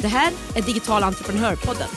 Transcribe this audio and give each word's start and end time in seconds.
Det 0.00 0.08
här 0.08 0.32
är 0.56 0.62
Digital 0.62 1.02
entreprenörpodden. 1.02 1.88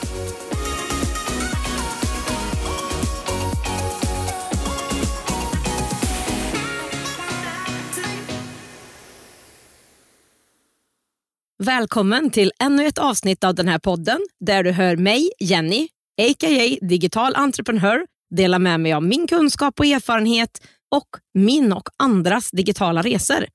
Välkommen 11.63 12.29
till 12.29 12.51
ännu 12.59 12.85
ett 12.85 12.97
avsnitt 12.97 13.43
av 13.43 13.55
den 13.55 13.67
här 13.67 13.79
podden 13.79 14.19
där 14.39 14.63
du 14.63 14.71
hör 14.71 14.95
mig, 14.95 15.29
Jenny, 15.39 15.87
a.k.a. 16.21 16.77
digital 16.81 17.35
entreprenör, 17.35 18.05
dela 18.35 18.59
med 18.59 18.79
mig 18.79 18.93
av 18.93 19.03
min 19.03 19.27
kunskap 19.27 19.79
och 19.79 19.85
erfarenhet 19.85 20.61
och 20.91 21.07
min 21.33 21.73
och 21.73 21.89
andras 21.97 22.51
digitala 22.51 23.01
resor. 23.01 23.45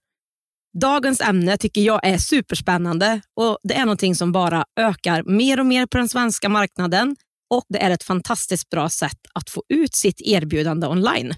Dagens 0.81 1.21
ämne 1.21 1.57
tycker 1.57 1.81
jag 1.81 2.07
är 2.07 2.19
superspännande 2.19 3.21
och 3.37 3.59
det 3.63 3.75
är 3.75 3.85
någonting 3.85 4.15
som 4.15 4.33
bara 4.33 4.65
ökar 4.81 5.23
mer 5.23 5.61
och 5.61 5.67
mer 5.67 5.87
på 5.87 5.99
den 5.99 6.09
svenska 6.09 6.49
marknaden 6.49 7.17
och 7.51 7.65
det 7.69 7.83
är 7.83 7.91
ett 7.91 8.03
fantastiskt 8.03 8.71
bra 8.71 8.89
sätt 8.89 9.19
att 9.35 9.51
få 9.51 9.63
ut 9.69 9.95
sitt 9.95 10.21
erbjudande 10.21 10.87
online. 10.87 11.35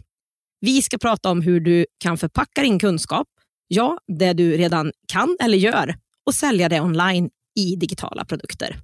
Vi 0.60 0.82
ska 0.82 0.98
prata 0.98 1.30
om 1.30 1.42
hur 1.42 1.60
du 1.60 1.86
kan 1.98 2.18
förpacka 2.18 2.62
din 2.62 2.78
kunskap, 2.78 3.26
ja, 3.68 3.98
det 4.18 4.32
du 4.32 4.56
redan 4.56 4.92
kan 5.12 5.36
eller 5.40 5.58
gör 5.58 5.94
och 6.26 6.34
sälja 6.34 6.68
det 6.68 6.80
online 6.80 7.30
i 7.58 7.76
digitala 7.76 8.24
produkter. 8.24 8.76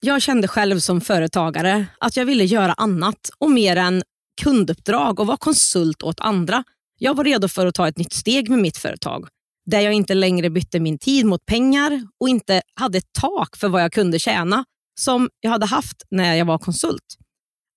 Jag 0.00 0.22
kände 0.22 0.48
själv 0.48 0.78
som 0.78 1.00
företagare 1.00 1.86
att 2.00 2.16
jag 2.16 2.24
ville 2.24 2.44
göra 2.44 2.72
annat 2.72 3.30
och 3.38 3.50
mer 3.50 3.76
än 3.76 4.02
kunduppdrag 4.42 5.20
och 5.20 5.26
vara 5.26 5.36
konsult 5.36 6.02
åt 6.02 6.20
andra. 6.20 6.64
Jag 6.98 7.14
var 7.14 7.24
redo 7.24 7.48
för 7.48 7.66
att 7.66 7.74
ta 7.74 7.88
ett 7.88 7.98
nytt 7.98 8.12
steg 8.12 8.50
med 8.50 8.58
mitt 8.58 8.78
företag 8.78 9.28
där 9.66 9.80
jag 9.80 9.92
inte 9.92 10.14
längre 10.14 10.50
bytte 10.50 10.80
min 10.80 10.98
tid 10.98 11.26
mot 11.26 11.46
pengar 11.46 12.02
och 12.20 12.28
inte 12.28 12.62
hade 12.74 12.98
ett 12.98 13.12
tak 13.20 13.56
för 13.56 13.68
vad 13.68 13.82
jag 13.82 13.92
kunde 13.92 14.18
tjäna 14.18 14.64
som 15.00 15.30
jag 15.40 15.50
hade 15.50 15.66
haft 15.66 16.02
när 16.10 16.34
jag 16.34 16.44
var 16.44 16.58
konsult. 16.58 17.16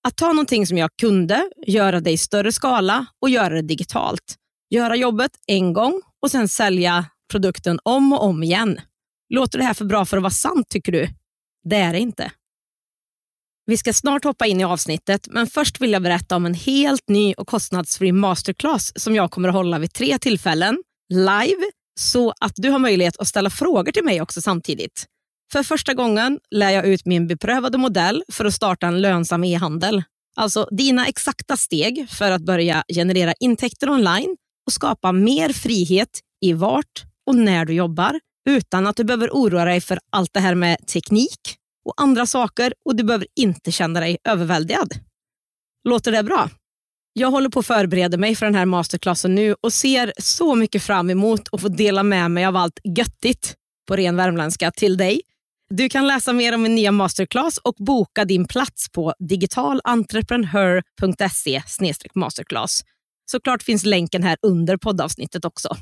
Att 0.07 0.15
ta 0.15 0.27
någonting 0.27 0.67
som 0.67 0.77
jag 0.77 0.89
kunde, 1.01 1.49
göra 1.67 1.99
det 1.99 2.11
i 2.11 2.17
större 2.17 2.51
skala 2.51 3.05
och 3.21 3.29
göra 3.29 3.53
det 3.53 3.61
digitalt. 3.61 4.35
Göra 4.69 4.95
jobbet 4.95 5.31
en 5.47 5.73
gång 5.73 6.01
och 6.21 6.31
sen 6.31 6.47
sälja 6.47 7.05
produkten 7.31 7.79
om 7.83 8.13
och 8.13 8.23
om 8.23 8.43
igen. 8.43 8.79
Låter 9.33 9.57
det 9.59 9.65
här 9.65 9.73
för 9.73 9.85
bra 9.85 10.05
för 10.05 10.17
att 10.17 10.23
vara 10.23 10.31
sant 10.31 10.69
tycker 10.69 10.91
du? 10.91 11.09
Det 11.63 11.75
är 11.75 11.93
det 11.93 11.99
inte. 11.99 12.31
Vi 13.65 13.77
ska 13.77 13.93
snart 13.93 14.23
hoppa 14.23 14.45
in 14.45 14.61
i 14.61 14.63
avsnittet, 14.63 15.27
men 15.31 15.47
först 15.47 15.81
vill 15.81 15.91
jag 15.91 16.01
berätta 16.01 16.35
om 16.35 16.45
en 16.45 16.53
helt 16.53 17.09
ny 17.09 17.33
och 17.33 17.47
kostnadsfri 17.47 18.11
masterclass 18.11 18.91
som 18.95 19.15
jag 19.15 19.31
kommer 19.31 19.49
att 19.49 19.55
hålla 19.55 19.79
vid 19.79 19.93
tre 19.93 20.17
tillfällen, 20.19 20.77
live, 21.13 21.63
så 21.99 22.33
att 22.39 22.53
du 22.55 22.69
har 22.69 22.79
möjlighet 22.79 23.17
att 23.17 23.27
ställa 23.27 23.49
frågor 23.49 23.91
till 23.91 24.03
mig 24.03 24.21
också 24.21 24.41
samtidigt. 24.41 25.05
För 25.51 25.63
första 25.63 25.93
gången 25.93 26.39
lär 26.51 26.69
jag 26.69 26.85
ut 26.85 27.05
min 27.05 27.27
beprövade 27.27 27.77
modell 27.77 28.23
för 28.31 28.45
att 28.45 28.53
starta 28.53 28.87
en 28.87 29.01
lönsam 29.01 29.43
e-handel. 29.43 30.03
Alltså 30.35 30.67
dina 30.71 31.07
exakta 31.07 31.57
steg 31.57 32.09
för 32.09 32.31
att 32.31 32.41
börja 32.41 32.83
generera 32.95 33.33
intäkter 33.39 33.89
online 33.89 34.37
och 34.65 34.73
skapa 34.73 35.11
mer 35.11 35.53
frihet 35.53 36.19
i 36.41 36.53
vart 36.53 37.03
och 37.27 37.35
när 37.35 37.65
du 37.65 37.73
jobbar 37.73 38.19
utan 38.49 38.87
att 38.87 38.95
du 38.95 39.03
behöver 39.03 39.29
oroa 39.29 39.65
dig 39.65 39.81
för 39.81 39.99
allt 40.11 40.33
det 40.33 40.39
här 40.39 40.55
med 40.55 40.87
teknik 40.87 41.39
och 41.85 41.93
andra 42.01 42.25
saker 42.25 42.73
och 42.85 42.95
du 42.95 43.03
behöver 43.03 43.27
inte 43.35 43.71
känna 43.71 43.99
dig 43.99 44.17
överväldigad. 44.23 44.93
Låter 45.89 46.11
det 46.11 46.23
bra? 46.23 46.49
Jag 47.19 47.31
håller 47.31 47.49
på 47.49 47.59
att 47.59 47.65
förbereda 47.65 48.17
mig 48.17 48.35
för 48.35 48.45
den 48.45 48.55
här 48.55 48.65
masterclassen 48.65 49.35
nu 49.35 49.55
och 49.61 49.73
ser 49.73 50.13
så 50.17 50.55
mycket 50.55 50.83
fram 50.83 51.09
emot 51.09 51.41
att 51.51 51.61
få 51.61 51.67
dela 51.67 52.03
med 52.03 52.31
mig 52.31 52.45
av 52.45 52.55
allt 52.55 52.79
göttigt 52.83 53.55
på 53.87 53.95
ren 53.95 54.15
värmländska 54.15 54.71
till 54.71 54.97
dig. 54.97 55.21
Du 55.69 55.89
kan 55.89 56.07
läsa 56.07 56.33
mer 56.33 56.55
om 56.55 56.61
min 56.61 56.75
nya 56.75 56.91
masterclass 56.91 57.57
och 57.57 57.75
boka 57.77 58.25
din 58.25 58.47
plats 58.47 58.91
på 58.91 59.13
digitalentreprenör.se 59.19 61.61
masterclass. 62.15 62.81
Såklart 63.31 63.63
finns 63.63 63.85
länken 63.85 64.23
här 64.23 64.37
under 64.41 64.77
poddavsnittet 64.77 65.45
också. 65.45 65.77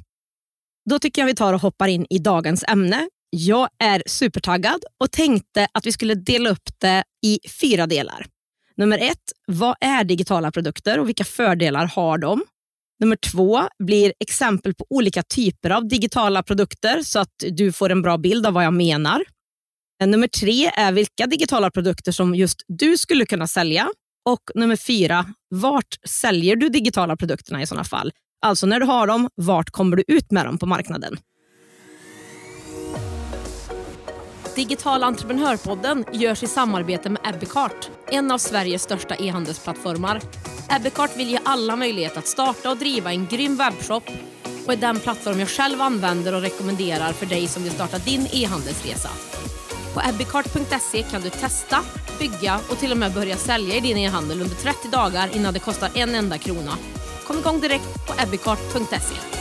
Då 0.89 0.99
tycker 0.99 1.21
jag 1.21 1.27
vi 1.27 1.35
tar 1.35 1.53
och 1.53 1.61
hoppar 1.61 1.87
in 1.87 2.05
i 2.09 2.19
dagens 2.19 2.63
ämne. 2.63 3.09
Jag 3.29 3.69
är 3.83 4.03
supertaggad 4.05 4.83
och 4.99 5.11
tänkte 5.11 5.67
att 5.71 5.85
vi 5.85 5.91
skulle 5.91 6.15
dela 6.15 6.49
upp 6.49 6.69
det 6.79 7.03
i 7.25 7.39
fyra 7.61 7.87
delar. 7.87 8.34
Nummer 8.77 8.97
ett, 8.97 9.31
vad 9.47 9.75
är 9.81 10.03
digitala 10.03 10.51
produkter 10.51 10.99
och 10.99 11.07
vilka 11.07 11.23
fördelar 11.23 11.85
har 11.85 12.17
de? 12.17 12.43
Nummer 12.99 13.15
två 13.15 13.61
blir 13.83 14.13
exempel 14.19 14.73
på 14.73 14.85
olika 14.89 15.23
typer 15.23 15.69
av 15.69 15.87
digitala 15.87 16.43
produkter 16.43 17.01
så 17.01 17.19
att 17.19 17.33
du 17.51 17.71
får 17.71 17.89
en 17.89 18.01
bra 18.01 18.17
bild 18.17 18.45
av 18.45 18.53
vad 18.53 18.63
jag 18.63 18.73
menar. 18.73 19.23
Eh, 20.01 20.07
nummer 20.07 20.27
tre 20.27 20.71
är 20.75 20.91
vilka 20.91 21.27
digitala 21.27 21.71
produkter 21.71 22.11
som 22.11 22.35
just 22.35 22.63
du 22.67 22.97
skulle 22.97 23.25
kunna 23.25 23.47
sälja. 23.47 23.89
Och 24.29 24.41
nummer 24.55 24.75
fyra, 24.75 25.25
vart 25.49 25.97
säljer 26.07 26.55
du 26.55 26.69
digitala 26.69 27.17
produkterna 27.17 27.61
i 27.61 27.67
sådana 27.67 27.83
fall? 27.83 28.11
Alltså 28.45 28.65
när 28.67 28.79
du 28.79 28.85
har 28.85 29.07
dem, 29.07 29.29
vart 29.35 29.69
kommer 29.69 29.97
du 29.97 30.03
ut 30.07 30.31
med 30.31 30.45
dem 30.45 30.57
på 30.57 30.65
marknaden? 30.65 31.17
Digital 34.55 35.03
entreprenörpodden 35.03 36.05
görs 36.11 36.43
i 36.43 36.47
samarbete 36.47 37.09
med 37.09 37.21
Ebbecart, 37.25 37.89
en 38.07 38.31
av 38.31 38.37
Sveriges 38.37 38.83
största 38.83 39.15
e-handelsplattformar. 39.15 40.21
Ebbecart 40.69 41.17
vill 41.17 41.29
ge 41.29 41.39
alla 41.43 41.75
möjlighet 41.75 42.17
att 42.17 42.27
starta 42.27 42.69
och 42.69 42.77
driva 42.77 43.11
en 43.11 43.25
grym 43.25 43.55
webbshop 43.55 44.03
och 44.65 44.73
är 44.73 44.77
den 44.77 44.99
plattform 44.99 45.39
jag 45.39 45.49
själv 45.49 45.81
använder 45.81 46.35
och 46.35 46.41
rekommenderar 46.41 47.13
för 47.13 47.25
dig 47.25 47.47
som 47.47 47.63
vill 47.63 47.71
starta 47.71 47.97
din 47.97 48.27
e-handelsresa. 48.31 49.09
På 49.93 50.01
ebbecart.se 50.09 51.03
kan 51.03 51.21
du 51.21 51.29
testa, 51.29 51.79
bygga 52.19 52.59
och 52.69 52.77
till 52.77 52.91
och 52.91 52.97
med 52.97 53.13
börja 53.13 53.37
sälja 53.37 53.75
i 53.75 53.79
din 53.79 53.97
e-handel 53.97 54.41
under 54.41 54.55
30 54.55 54.87
dagar 54.87 55.29
innan 55.35 55.53
det 55.53 55.59
kostar 55.59 55.89
en 55.95 56.15
enda 56.15 56.37
krona. 56.37 56.77
Kom 57.27 57.37
igång 57.37 57.59
direkt 57.59 58.07
på 58.07 58.13
ebbecart.se. 58.23 59.34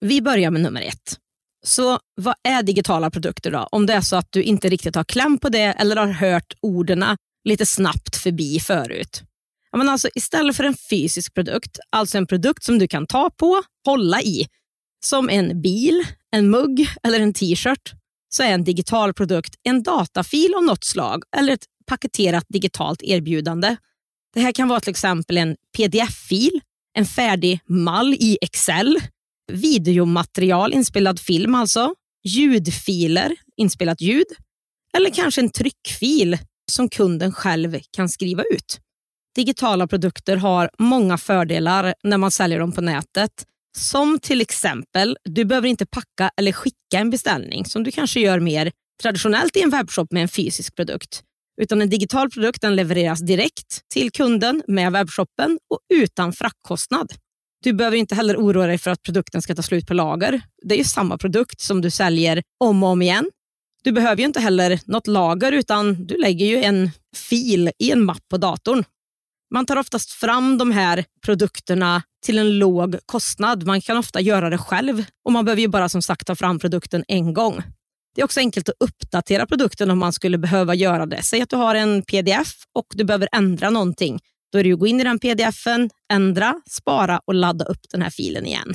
Vi 0.00 0.22
börjar 0.22 0.50
med 0.50 0.62
nummer 0.62 0.82
ett. 0.82 1.18
Så 1.64 1.98
vad 2.14 2.34
är 2.48 2.62
digitala 2.62 3.10
produkter 3.10 3.50
då? 3.50 3.68
Om 3.72 3.86
det 3.86 3.92
är 3.92 4.00
så 4.00 4.16
att 4.16 4.32
du 4.32 4.42
inte 4.42 4.68
riktigt 4.68 4.94
har 4.94 5.04
kläm 5.04 5.38
på 5.38 5.48
det 5.48 5.58
eller 5.58 5.96
har 5.96 6.06
hört 6.06 6.54
orden 6.62 7.04
lite 7.44 7.66
snabbt 7.66 8.16
förbi 8.16 8.60
förut. 8.60 9.22
Men 9.76 9.88
alltså, 9.88 10.08
istället 10.14 10.56
för 10.56 10.64
en 10.64 10.76
fysisk 10.90 11.34
produkt, 11.34 11.78
alltså 11.90 12.18
en 12.18 12.26
produkt 12.26 12.64
som 12.64 12.78
du 12.78 12.88
kan 12.88 13.06
ta 13.06 13.30
på, 13.30 13.62
hålla 13.84 14.22
i, 14.22 14.46
som 15.04 15.30
en 15.30 15.62
bil, 15.62 16.04
en 16.30 16.50
mugg 16.50 16.88
eller 17.02 17.20
en 17.20 17.32
t-shirt, 17.32 17.92
så 18.28 18.42
är 18.42 18.52
en 18.52 18.64
digital 18.64 19.14
produkt 19.14 19.54
en 19.62 19.82
datafil 19.82 20.54
av 20.54 20.64
något 20.64 20.84
slag 20.84 21.22
eller 21.36 21.52
ett 21.52 21.64
paketerat 21.86 22.44
digitalt 22.48 23.02
erbjudande. 23.02 23.76
Det 24.34 24.40
här 24.40 24.52
kan 24.52 24.68
vara 24.68 24.80
till 24.80 24.90
exempel 24.90 25.38
en 25.38 25.56
pdf-fil, 25.76 26.60
en 26.94 27.06
färdig 27.06 27.60
mall 27.66 28.14
i 28.14 28.38
Excel, 28.40 29.00
videomaterial, 29.52 30.72
inspelad 30.72 31.20
film 31.20 31.54
alltså, 31.54 31.94
ljudfiler, 32.24 33.36
inspelat 33.56 34.00
ljud 34.00 34.26
eller 34.96 35.10
kanske 35.10 35.40
en 35.40 35.50
tryckfil 35.50 36.38
som 36.70 36.88
kunden 36.88 37.32
själv 37.32 37.80
kan 37.90 38.08
skriva 38.08 38.42
ut. 38.42 38.80
Digitala 39.36 39.86
produkter 39.86 40.36
har 40.36 40.70
många 40.78 41.18
fördelar 41.18 41.94
när 42.02 42.18
man 42.18 42.30
säljer 42.30 42.58
dem 42.58 42.72
på 42.72 42.80
nätet. 42.80 43.30
Som 43.78 44.18
till 44.18 44.40
exempel, 44.40 45.16
du 45.24 45.44
behöver 45.44 45.68
inte 45.68 45.86
packa 45.86 46.30
eller 46.36 46.52
skicka 46.52 46.98
en 46.98 47.10
beställning 47.10 47.64
som 47.64 47.84
du 47.84 47.90
kanske 47.90 48.20
gör 48.20 48.40
mer 48.40 48.72
traditionellt 49.02 49.56
i 49.56 49.62
en 49.62 49.70
webbshop 49.70 50.12
med 50.12 50.22
en 50.22 50.28
fysisk 50.28 50.76
produkt. 50.76 51.22
Utan 51.60 51.82
en 51.82 51.90
digital 51.90 52.30
produkt 52.30 52.62
den 52.62 52.76
levereras 52.76 53.20
direkt 53.20 53.82
till 53.92 54.10
kunden 54.12 54.62
med 54.66 54.92
webbshoppen 54.92 55.58
och 55.70 55.80
utan 55.94 56.32
fraktkostnad. 56.32 57.12
Du 57.62 57.72
behöver 57.72 57.96
inte 57.96 58.14
heller 58.14 58.36
oroa 58.36 58.66
dig 58.66 58.78
för 58.78 58.90
att 58.90 59.02
produkten 59.02 59.42
ska 59.42 59.54
ta 59.54 59.62
slut 59.62 59.86
på 59.86 59.94
lager. 59.94 60.40
Det 60.62 60.74
är 60.74 60.78
ju 60.78 60.84
samma 60.84 61.18
produkt 61.18 61.60
som 61.60 61.80
du 61.80 61.90
säljer 61.90 62.42
om 62.60 62.82
och 62.82 62.88
om 62.88 63.02
igen. 63.02 63.30
Du 63.84 63.92
behöver 63.92 64.16
ju 64.16 64.26
inte 64.26 64.40
heller 64.40 64.80
något 64.84 65.06
lager 65.06 65.52
utan 65.52 66.06
du 66.06 66.16
lägger 66.16 66.46
ju 66.46 66.62
en 66.62 66.90
fil 67.16 67.70
i 67.78 67.90
en 67.90 68.04
mapp 68.04 68.28
på 68.30 68.36
datorn. 68.36 68.84
Man 69.50 69.66
tar 69.66 69.76
oftast 69.76 70.10
fram 70.12 70.58
de 70.58 70.70
här 70.70 71.04
produkterna 71.24 72.02
till 72.26 72.38
en 72.38 72.58
låg 72.58 72.96
kostnad. 73.06 73.66
Man 73.66 73.80
kan 73.80 73.96
ofta 73.96 74.20
göra 74.20 74.50
det 74.50 74.58
själv 74.58 75.04
och 75.24 75.32
man 75.32 75.44
behöver 75.44 75.62
ju 75.62 75.68
bara 75.68 75.88
som 75.88 76.02
sagt 76.02 76.26
ta 76.26 76.36
fram 76.36 76.58
produkten 76.58 77.04
en 77.08 77.34
gång. 77.34 77.62
Det 78.14 78.20
är 78.20 78.24
också 78.24 78.40
enkelt 78.40 78.68
att 78.68 78.74
uppdatera 78.80 79.46
produkten 79.46 79.90
om 79.90 79.98
man 79.98 80.12
skulle 80.12 80.38
behöva 80.38 80.74
göra 80.74 81.06
det. 81.06 81.22
Säg 81.22 81.42
att 81.42 81.50
du 81.50 81.56
har 81.56 81.74
en 81.74 82.02
pdf 82.02 82.54
och 82.74 82.86
du 82.94 83.04
behöver 83.04 83.28
ändra 83.32 83.70
någonting. 83.70 84.20
Då 84.52 84.58
är 84.58 84.64
det 84.64 84.72
att 84.72 84.78
gå 84.78 84.86
in 84.86 85.00
i 85.00 85.04
den 85.04 85.18
pdfen, 85.18 85.90
ändra, 86.12 86.54
spara 86.70 87.20
och 87.26 87.34
ladda 87.34 87.64
upp 87.64 87.80
den 87.90 88.02
här 88.02 88.10
filen 88.10 88.46
igen. 88.46 88.74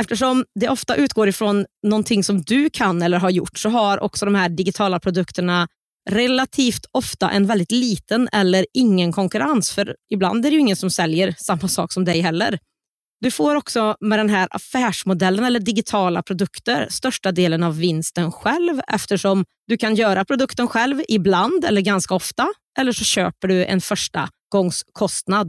Eftersom 0.00 0.44
det 0.60 0.68
ofta 0.68 0.96
utgår 0.96 1.28
ifrån 1.28 1.66
någonting 1.82 2.24
som 2.24 2.42
du 2.42 2.70
kan 2.70 3.02
eller 3.02 3.18
har 3.18 3.30
gjort 3.30 3.58
så 3.58 3.68
har 3.68 4.02
också 4.02 4.24
de 4.24 4.34
här 4.34 4.48
digitala 4.48 5.00
produkterna 5.00 5.68
relativt 6.10 6.86
ofta 6.92 7.30
en 7.30 7.46
väldigt 7.46 7.70
liten 7.70 8.28
eller 8.32 8.66
ingen 8.74 9.12
konkurrens. 9.12 9.70
För 9.72 9.96
ibland 10.12 10.46
är 10.46 10.50
det 10.50 10.54
ju 10.54 10.60
ingen 10.60 10.76
som 10.76 10.90
säljer 10.90 11.34
samma 11.38 11.68
sak 11.68 11.92
som 11.92 12.04
dig 12.04 12.20
heller. 12.20 12.58
Du 13.20 13.30
får 13.30 13.54
också 13.54 13.96
med 14.00 14.18
den 14.18 14.30
här 14.30 14.48
affärsmodellen 14.50 15.44
eller 15.44 15.60
digitala 15.60 16.22
produkter 16.22 16.86
största 16.90 17.32
delen 17.32 17.62
av 17.62 17.78
vinsten 17.78 18.32
själv 18.32 18.80
eftersom 18.88 19.44
du 19.68 19.76
kan 19.76 19.94
göra 19.94 20.24
produkten 20.24 20.68
själv 20.68 21.02
ibland 21.08 21.64
eller 21.64 21.80
ganska 21.80 22.14
ofta 22.14 22.48
eller 22.78 22.92
så 22.92 23.04
köper 23.04 23.48
du 23.48 23.64
en 23.64 23.80
första 23.80 24.28
gångs 24.52 24.84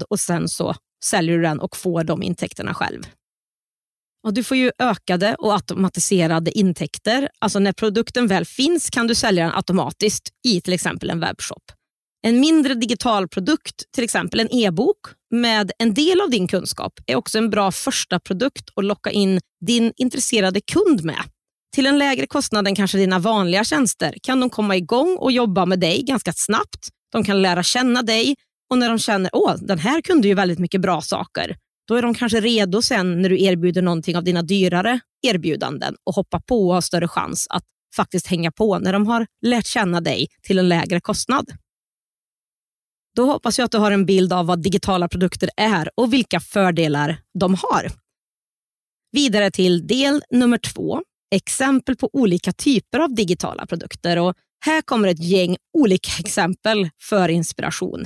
och 0.09 0.19
sen 0.19 0.49
så 0.49 0.75
säljer 1.05 1.37
du 1.37 1.43
den 1.43 1.59
och 1.59 1.77
får 1.77 2.03
de 2.03 2.23
intäkterna 2.23 2.73
själv. 2.73 3.03
Och 4.23 4.33
du 4.33 4.43
får 4.43 4.57
ju 4.57 4.71
ökade 4.79 5.35
och 5.35 5.53
automatiserade 5.53 6.51
intäkter. 6.51 7.29
Alltså 7.39 7.59
när 7.59 7.73
produkten 7.73 8.27
väl 8.27 8.45
finns 8.45 8.89
kan 8.89 9.07
du 9.07 9.15
sälja 9.15 9.43
den 9.43 9.55
automatiskt 9.55 10.29
i 10.47 10.61
till 10.61 10.73
exempel 10.73 11.09
en 11.09 11.19
webbshop. 11.19 11.63
En 12.25 12.39
mindre 12.39 12.73
digital 12.73 13.27
produkt, 13.27 13.83
till 13.95 14.03
exempel 14.03 14.39
en 14.39 14.53
e-bok 14.53 14.97
med 15.31 15.71
en 15.79 15.93
del 15.93 16.21
av 16.21 16.29
din 16.29 16.47
kunskap 16.47 16.93
är 17.07 17.15
också 17.15 17.37
en 17.37 17.49
bra 17.49 17.71
första 17.71 18.19
produkt 18.19 18.69
att 18.75 18.85
locka 18.85 19.11
in 19.11 19.39
din 19.65 19.93
intresserade 19.97 20.61
kund 20.61 21.03
med. 21.03 21.23
Till 21.75 21.85
en 21.85 21.97
lägre 21.97 22.27
kostnad 22.27 22.67
än 22.67 22.75
kanske 22.75 22.97
dina 22.97 23.19
vanliga 23.19 23.63
tjänster 23.63 24.15
kan 24.23 24.39
de 24.39 24.49
komma 24.49 24.75
igång 24.75 25.17
och 25.19 25.31
jobba 25.31 25.65
med 25.65 25.79
dig 25.79 26.03
ganska 26.03 26.33
snabbt. 26.33 26.89
De 27.11 27.23
kan 27.23 27.41
lära 27.41 27.63
känna 27.63 28.01
dig 28.01 28.35
och 28.69 28.77
när 28.77 28.89
de 28.89 28.99
känner 28.99 29.49
att 29.49 29.67
den 29.67 29.79
här 29.79 30.01
kunde 30.01 30.27
ju 30.27 30.33
väldigt 30.33 30.59
mycket 30.59 30.81
bra 30.81 31.01
saker, 31.01 31.55
då 31.87 31.95
är 31.95 32.01
de 32.01 32.13
kanske 32.13 32.41
redo 32.41 32.81
sen 32.81 33.21
när 33.21 33.29
du 33.29 33.43
erbjuder 33.43 33.81
någonting 33.81 34.17
av 34.17 34.23
dina 34.23 34.41
dyrare 34.41 34.99
erbjudanden 35.21 35.95
och 36.03 36.15
hoppa 36.15 36.39
på 36.39 36.67
och 36.67 36.73
ha 36.73 36.81
större 36.81 37.07
chans 37.07 37.47
att 37.49 37.63
faktiskt 37.95 38.27
hänga 38.27 38.51
på 38.51 38.79
när 38.79 38.93
de 38.93 39.07
har 39.07 39.27
lärt 39.45 39.65
känna 39.65 40.01
dig 40.01 40.27
till 40.41 40.59
en 40.59 40.69
lägre 40.69 41.01
kostnad. 41.01 41.51
Då 43.15 43.25
hoppas 43.25 43.57
jag 43.59 43.65
att 43.65 43.71
du 43.71 43.77
har 43.77 43.91
en 43.91 44.05
bild 44.05 44.33
av 44.33 44.45
vad 44.45 44.63
digitala 44.63 45.07
produkter 45.07 45.49
är 45.57 45.89
och 45.95 46.13
vilka 46.13 46.39
fördelar 46.39 47.17
de 47.39 47.53
har. 47.53 47.91
Vidare 49.11 49.51
till 49.51 49.87
del 49.87 50.23
nummer 50.31 50.57
två, 50.57 51.01
exempel 51.35 51.95
på 51.95 52.09
olika 52.13 52.53
typer 52.53 52.99
av 52.99 53.15
digitala 53.15 53.65
produkter. 53.65 54.19
Och 54.19 54.35
här 54.65 54.81
kommer 54.81 55.07
ett 55.07 55.23
gäng 55.23 55.57
olika 55.77 56.11
exempel 56.19 56.89
för 57.01 57.29
inspiration. 57.29 58.05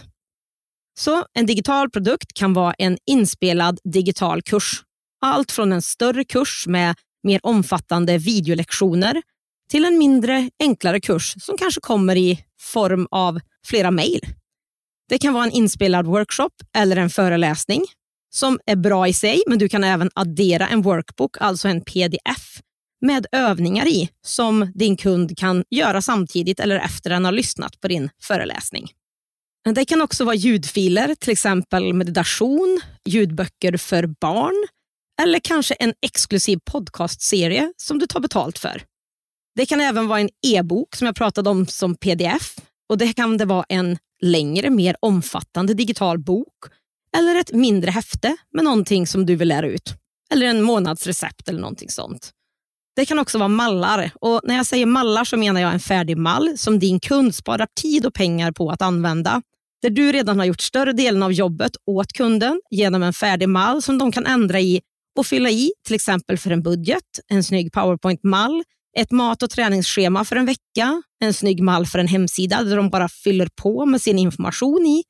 Så 1.00 1.26
En 1.34 1.46
digital 1.46 1.90
produkt 1.90 2.34
kan 2.34 2.54
vara 2.54 2.74
en 2.74 2.98
inspelad 3.06 3.80
digital 3.84 4.42
kurs. 4.42 4.84
Allt 5.22 5.52
från 5.52 5.72
en 5.72 5.82
större 5.82 6.24
kurs 6.24 6.68
med 6.68 6.96
mer 7.24 7.40
omfattande 7.44 8.18
videolektioner 8.18 9.22
till 9.70 9.86
en 9.86 9.98
mindre, 9.98 10.50
enklare 10.60 11.00
kurs 11.00 11.36
som 11.42 11.58
kanske 11.58 11.82
kommer 11.82 12.16
i 12.16 12.44
form 12.62 13.08
av 13.12 13.40
flera 13.66 13.92
mejl. 13.92 14.22
Det 15.10 15.18
kan 15.18 15.34
vara 15.34 15.44
en 15.44 15.52
inspelad 15.52 16.06
workshop 16.06 16.50
eller 16.76 16.98
en 16.98 17.10
föreläsning 17.10 17.86
som 18.30 18.60
är 18.66 18.76
bra 18.76 19.08
i 19.08 19.14
sig, 19.14 19.44
men 19.48 19.60
du 19.60 19.70
kan 19.70 19.84
även 19.84 20.10
addera 20.16 20.68
en 20.68 20.82
workbook, 20.82 21.38
alltså 21.40 21.68
en 21.68 21.82
pdf, 21.82 22.62
med 23.02 23.26
övningar 23.32 23.88
i 23.88 24.10
som 24.22 24.72
din 24.76 24.98
kund 24.98 25.38
kan 25.38 25.64
göra 25.70 26.02
samtidigt 26.02 26.60
eller 26.60 26.76
efter 26.76 27.10
den 27.10 27.26
har 27.26 27.32
lyssnat 27.32 27.82
på 27.82 27.88
din 27.88 28.10
föreläsning. 28.24 28.92
Det 29.76 29.86
kan 29.86 30.02
också 30.02 30.26
vara 30.26 30.36
ljudfiler, 30.36 31.16
till 31.16 31.32
exempel 31.32 31.94
meditation, 31.94 32.82
ljudböcker 33.06 33.78
för 33.78 34.08
barn 34.08 34.68
eller 35.22 35.40
kanske 35.40 35.74
en 35.74 35.94
exklusiv 36.02 36.60
podcastserie 36.66 37.74
som 37.78 38.00
du 38.00 38.08
tar 38.08 38.20
betalt 38.20 38.58
för. 38.58 38.84
Det 39.56 39.66
kan 39.66 39.82
även 39.82 40.08
vara 40.08 40.20
en 40.20 40.30
e-bok 40.48 40.96
som 40.96 41.06
jag 41.06 41.16
pratade 41.16 41.50
om 41.50 41.68
som 41.68 41.96
pdf 41.96 42.56
och 42.90 42.98
det 42.98 43.14
kan 43.14 43.38
det 43.38 43.46
vara 43.46 43.66
en 43.70 43.98
längre, 44.22 44.70
mer 44.70 44.96
omfattande 45.00 45.74
digital 45.74 46.20
bok 46.20 46.66
eller 47.18 47.36
ett 47.36 47.54
mindre 47.54 47.92
häfte 47.92 48.38
med 48.54 48.64
någonting 48.64 49.08
som 49.08 49.26
du 49.26 49.36
vill 49.36 49.48
lära 49.48 49.68
ut. 49.68 49.94
Eller 50.32 50.46
en 50.46 50.62
månadsrecept 50.62 51.50
eller 51.50 51.60
någonting 51.60 51.90
sånt. 51.90 52.32
Det 52.96 53.06
kan 53.06 53.20
också 53.20 53.38
vara 53.38 53.48
mallar. 53.48 54.12
Och 54.22 54.42
När 54.44 54.56
jag 54.56 54.66
säger 54.66 54.86
mallar 54.86 55.24
så 55.24 55.38
menar 55.38 55.62
jag 55.62 55.74
en 55.74 55.80
färdig 55.80 56.18
mall 56.18 56.58
som 56.58 56.80
din 56.80 57.00
kund 57.00 57.36
sparar 57.36 57.68
tid 57.82 58.06
och 58.06 58.14
pengar 58.14 58.52
på 58.52 58.70
att 58.70 58.82
använda. 58.82 59.42
Där 59.82 59.90
du 59.90 60.12
redan 60.12 60.40
har 60.40 60.46
gjort 60.46 60.62
större 60.62 60.94
delen 60.94 61.24
av 61.24 61.34
jobbet 61.34 61.72
åt 61.86 62.14
kunden 62.14 62.62
genom 62.70 63.04
en 63.04 63.14
färdig 63.14 63.50
mall 63.50 63.82
som 63.82 63.98
de 63.98 64.12
kan 64.12 64.26
ändra 64.26 64.60
i 64.60 64.82
och 65.20 65.26
fylla 65.26 65.50
i, 65.50 65.72
till 65.86 65.96
exempel 65.96 66.38
för 66.38 66.52
en 66.52 66.64
budget, 66.64 67.04
en 67.28 67.44
snygg 67.44 67.72
powerpoint-mall 67.72 68.64
ett 68.98 69.12
mat 69.12 69.44
och 69.44 69.50
träningsschema 69.50 70.26
för 70.26 70.36
en 70.36 70.46
vecka, 70.46 71.02
en 71.24 71.34
snygg 71.34 71.64
mall 71.64 71.86
för 71.86 72.00
en 72.00 72.08
hemsida 72.08 72.64
där 72.64 72.78
de 72.78 72.90
bara 72.90 73.10
fyller 73.10 73.50
på 73.62 73.86
med 73.86 74.02
sin 74.02 74.20
information 74.20 74.86
i. 74.86 75.04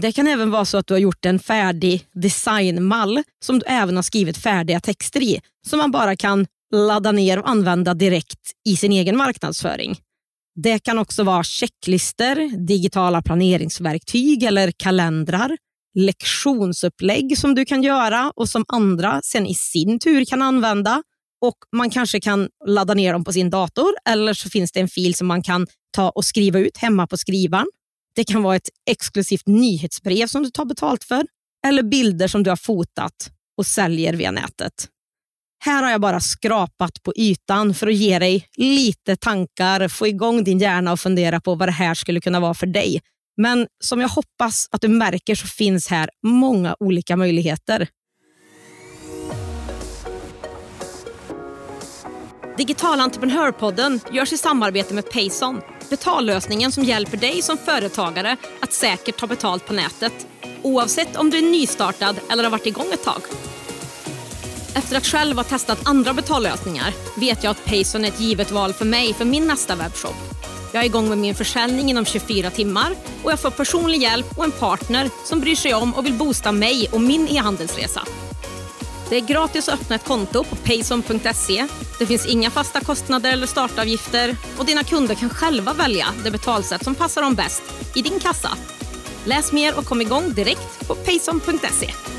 Det 0.00 0.12
kan 0.12 0.26
även 0.26 0.50
vara 0.50 0.64
så 0.64 0.78
att 0.78 0.86
du 0.86 0.94
har 0.94 0.98
gjort 0.98 1.24
en 1.24 1.38
färdig 1.38 2.06
designmall 2.14 3.22
som 3.44 3.58
du 3.58 3.66
även 3.66 3.96
har 3.96 4.02
skrivit 4.02 4.38
färdiga 4.38 4.80
texter 4.80 5.22
i, 5.22 5.40
som 5.66 5.78
man 5.78 5.90
bara 5.90 6.16
kan 6.16 6.46
ladda 6.74 7.12
ner 7.12 7.38
och 7.38 7.48
använda 7.48 7.94
direkt 7.94 8.40
i 8.68 8.76
sin 8.76 8.92
egen 8.92 9.16
marknadsföring. 9.16 9.98
Det 10.62 10.78
kan 10.78 10.98
också 10.98 11.24
vara 11.24 11.44
checklister, 11.44 12.66
digitala 12.66 13.22
planeringsverktyg 13.22 14.42
eller 14.42 14.72
kalendrar, 14.76 15.56
lektionsupplägg 15.94 17.38
som 17.38 17.54
du 17.54 17.64
kan 17.64 17.82
göra 17.82 18.32
och 18.36 18.48
som 18.48 18.64
andra 18.68 19.20
sen 19.24 19.46
i 19.46 19.54
sin 19.54 19.98
tur 19.98 20.24
kan 20.24 20.42
använda 20.42 21.02
och 21.40 21.56
Man 21.72 21.90
kanske 21.90 22.20
kan 22.20 22.48
ladda 22.66 22.94
ner 22.94 23.12
dem 23.12 23.24
på 23.24 23.32
sin 23.32 23.50
dator 23.50 23.94
eller 24.08 24.34
så 24.34 24.50
finns 24.50 24.72
det 24.72 24.80
en 24.80 24.88
fil 24.88 25.14
som 25.14 25.26
man 25.26 25.42
kan 25.42 25.66
ta 25.96 26.10
och 26.10 26.24
skriva 26.24 26.58
ut 26.58 26.76
hemma 26.76 27.06
på 27.06 27.16
skrivaren. 27.16 27.66
Det 28.14 28.24
kan 28.24 28.42
vara 28.42 28.56
ett 28.56 28.68
exklusivt 28.90 29.46
nyhetsbrev 29.46 30.26
som 30.26 30.42
du 30.42 30.50
tar 30.50 30.64
betalt 30.64 31.04
för 31.04 31.26
eller 31.66 31.82
bilder 31.82 32.28
som 32.28 32.42
du 32.42 32.50
har 32.50 32.56
fotat 32.56 33.30
och 33.56 33.66
säljer 33.66 34.12
via 34.12 34.30
nätet. 34.30 34.88
Här 35.66 35.82
har 35.82 35.90
jag 35.90 36.00
bara 36.00 36.20
skrapat 36.20 37.02
på 37.02 37.12
ytan 37.16 37.74
för 37.74 37.86
att 37.86 37.94
ge 37.94 38.18
dig 38.18 38.48
lite 38.56 39.16
tankar, 39.16 39.88
få 39.88 40.06
igång 40.06 40.44
din 40.44 40.58
hjärna 40.58 40.92
och 40.92 41.00
fundera 41.00 41.40
på 41.40 41.54
vad 41.54 41.68
det 41.68 41.72
här 41.72 41.94
skulle 41.94 42.20
kunna 42.20 42.40
vara 42.40 42.54
för 42.54 42.66
dig. 42.66 43.00
Men 43.36 43.66
som 43.84 44.00
jag 44.00 44.08
hoppas 44.08 44.68
att 44.70 44.80
du 44.80 44.88
märker 44.88 45.34
så 45.34 45.46
finns 45.46 45.88
här 45.88 46.10
många 46.26 46.76
olika 46.80 47.16
möjligheter. 47.16 47.88
Digitalentreprenörpodden 52.56 54.00
görs 54.12 54.32
i 54.32 54.38
samarbete 54.38 54.94
med 54.94 55.10
Payson. 55.10 55.60
Betallösningen 55.90 56.72
som 56.72 56.84
hjälper 56.84 57.16
dig 57.16 57.42
som 57.42 57.58
företagare 57.58 58.36
att 58.60 58.72
säkert 58.72 59.16
ta 59.16 59.26
betalt 59.26 59.66
på 59.66 59.72
nätet. 59.72 60.26
Oavsett 60.62 61.16
om 61.16 61.30
du 61.30 61.38
är 61.38 61.42
nystartad 61.42 62.16
eller 62.30 62.44
har 62.44 62.50
varit 62.50 62.66
igång 62.66 62.92
ett 62.92 63.04
tag. 63.04 63.20
Efter 64.76 64.96
att 64.96 65.06
själv 65.06 65.36
ha 65.36 65.44
testat 65.44 65.78
andra 65.84 66.12
betallösningar 66.12 66.94
vet 67.14 67.44
jag 67.44 67.50
att 67.50 67.64
Payson 67.64 68.04
är 68.04 68.08
ett 68.08 68.20
givet 68.20 68.50
val 68.50 68.72
för 68.72 68.84
mig 68.84 69.14
för 69.14 69.24
min 69.24 69.46
nästa 69.46 69.76
webbshop. 69.76 70.14
Jag 70.72 70.82
är 70.82 70.86
igång 70.86 71.08
med 71.08 71.18
min 71.18 71.34
försäljning 71.34 71.90
inom 71.90 72.04
24 72.04 72.50
timmar 72.50 72.94
och 73.22 73.32
jag 73.32 73.40
får 73.40 73.50
personlig 73.50 74.02
hjälp 74.02 74.38
och 74.38 74.44
en 74.44 74.52
partner 74.52 75.10
som 75.24 75.40
bryr 75.40 75.54
sig 75.54 75.74
om 75.74 75.94
och 75.94 76.06
vill 76.06 76.12
boosta 76.12 76.52
mig 76.52 76.88
och 76.92 77.00
min 77.00 77.28
e-handelsresa. 77.28 78.02
Det 79.08 79.16
är 79.16 79.20
gratis 79.20 79.68
att 79.68 79.80
öppna 79.80 79.96
ett 79.96 80.04
konto 80.04 80.44
på 80.44 80.56
payson.se. 80.56 81.66
Det 81.98 82.06
finns 82.06 82.26
inga 82.26 82.50
fasta 82.50 82.80
kostnader 82.80 83.32
eller 83.32 83.46
startavgifter 83.46 84.36
och 84.58 84.66
dina 84.66 84.84
kunder 84.84 85.14
kan 85.14 85.30
själva 85.30 85.72
välja 85.72 86.06
det 86.24 86.30
betalsätt 86.30 86.84
som 86.84 86.94
passar 86.94 87.22
dem 87.22 87.34
bäst 87.34 87.62
i 87.94 88.02
din 88.02 88.20
kassa. 88.20 88.50
Läs 89.24 89.52
mer 89.52 89.78
och 89.78 89.84
kom 89.84 90.00
igång 90.00 90.32
direkt 90.32 90.88
på 90.88 90.94
payson.se. 90.94 92.15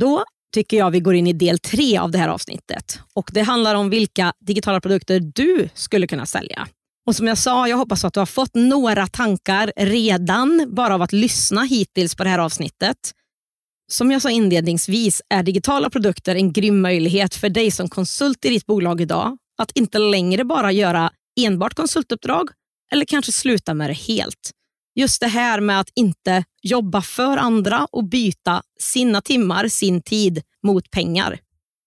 Då 0.00 0.24
tycker 0.54 0.76
jag 0.76 0.90
vi 0.90 1.00
går 1.00 1.14
in 1.14 1.26
i 1.26 1.32
del 1.32 1.58
tre 1.58 1.98
av 1.98 2.10
det 2.10 2.18
här 2.18 2.28
avsnittet. 2.28 3.00
Och 3.14 3.30
Det 3.32 3.40
handlar 3.40 3.74
om 3.74 3.90
vilka 3.90 4.32
digitala 4.40 4.80
produkter 4.80 5.20
du 5.20 5.68
skulle 5.74 6.06
kunna 6.06 6.26
sälja. 6.26 6.68
Och 7.06 7.16
Som 7.16 7.26
jag 7.26 7.38
sa, 7.38 7.68
jag 7.68 7.76
hoppas 7.76 8.04
att 8.04 8.14
du 8.14 8.20
har 8.20 8.26
fått 8.26 8.54
några 8.54 9.06
tankar 9.06 9.72
redan 9.76 10.66
bara 10.68 10.94
av 10.94 11.02
att 11.02 11.12
lyssna 11.12 11.62
hittills 11.62 12.14
på 12.14 12.24
det 12.24 12.30
här 12.30 12.38
avsnittet. 12.38 12.96
Som 13.92 14.10
jag 14.10 14.22
sa 14.22 14.30
inledningsvis 14.30 15.22
är 15.28 15.42
digitala 15.42 15.90
produkter 15.90 16.34
en 16.34 16.52
grym 16.52 16.80
möjlighet 16.80 17.34
för 17.34 17.48
dig 17.48 17.70
som 17.70 17.88
konsult 17.88 18.44
i 18.44 18.48
ditt 18.48 18.66
bolag 18.66 19.00
idag 19.00 19.38
att 19.58 19.70
inte 19.74 19.98
längre 19.98 20.44
bara 20.44 20.72
göra 20.72 21.10
enbart 21.40 21.74
konsultuppdrag 21.74 22.48
eller 22.92 23.04
kanske 23.04 23.32
sluta 23.32 23.74
med 23.74 23.90
det 23.90 23.94
helt. 23.94 24.50
Just 24.94 25.20
det 25.20 25.26
här 25.26 25.60
med 25.60 25.80
att 25.80 25.90
inte 25.94 26.44
jobba 26.62 27.02
för 27.02 27.36
andra 27.36 27.86
och 27.92 28.04
byta 28.04 28.62
sina 28.80 29.20
timmar, 29.20 29.68
sin 29.68 30.02
tid 30.02 30.42
mot 30.62 30.90
pengar. 30.90 31.38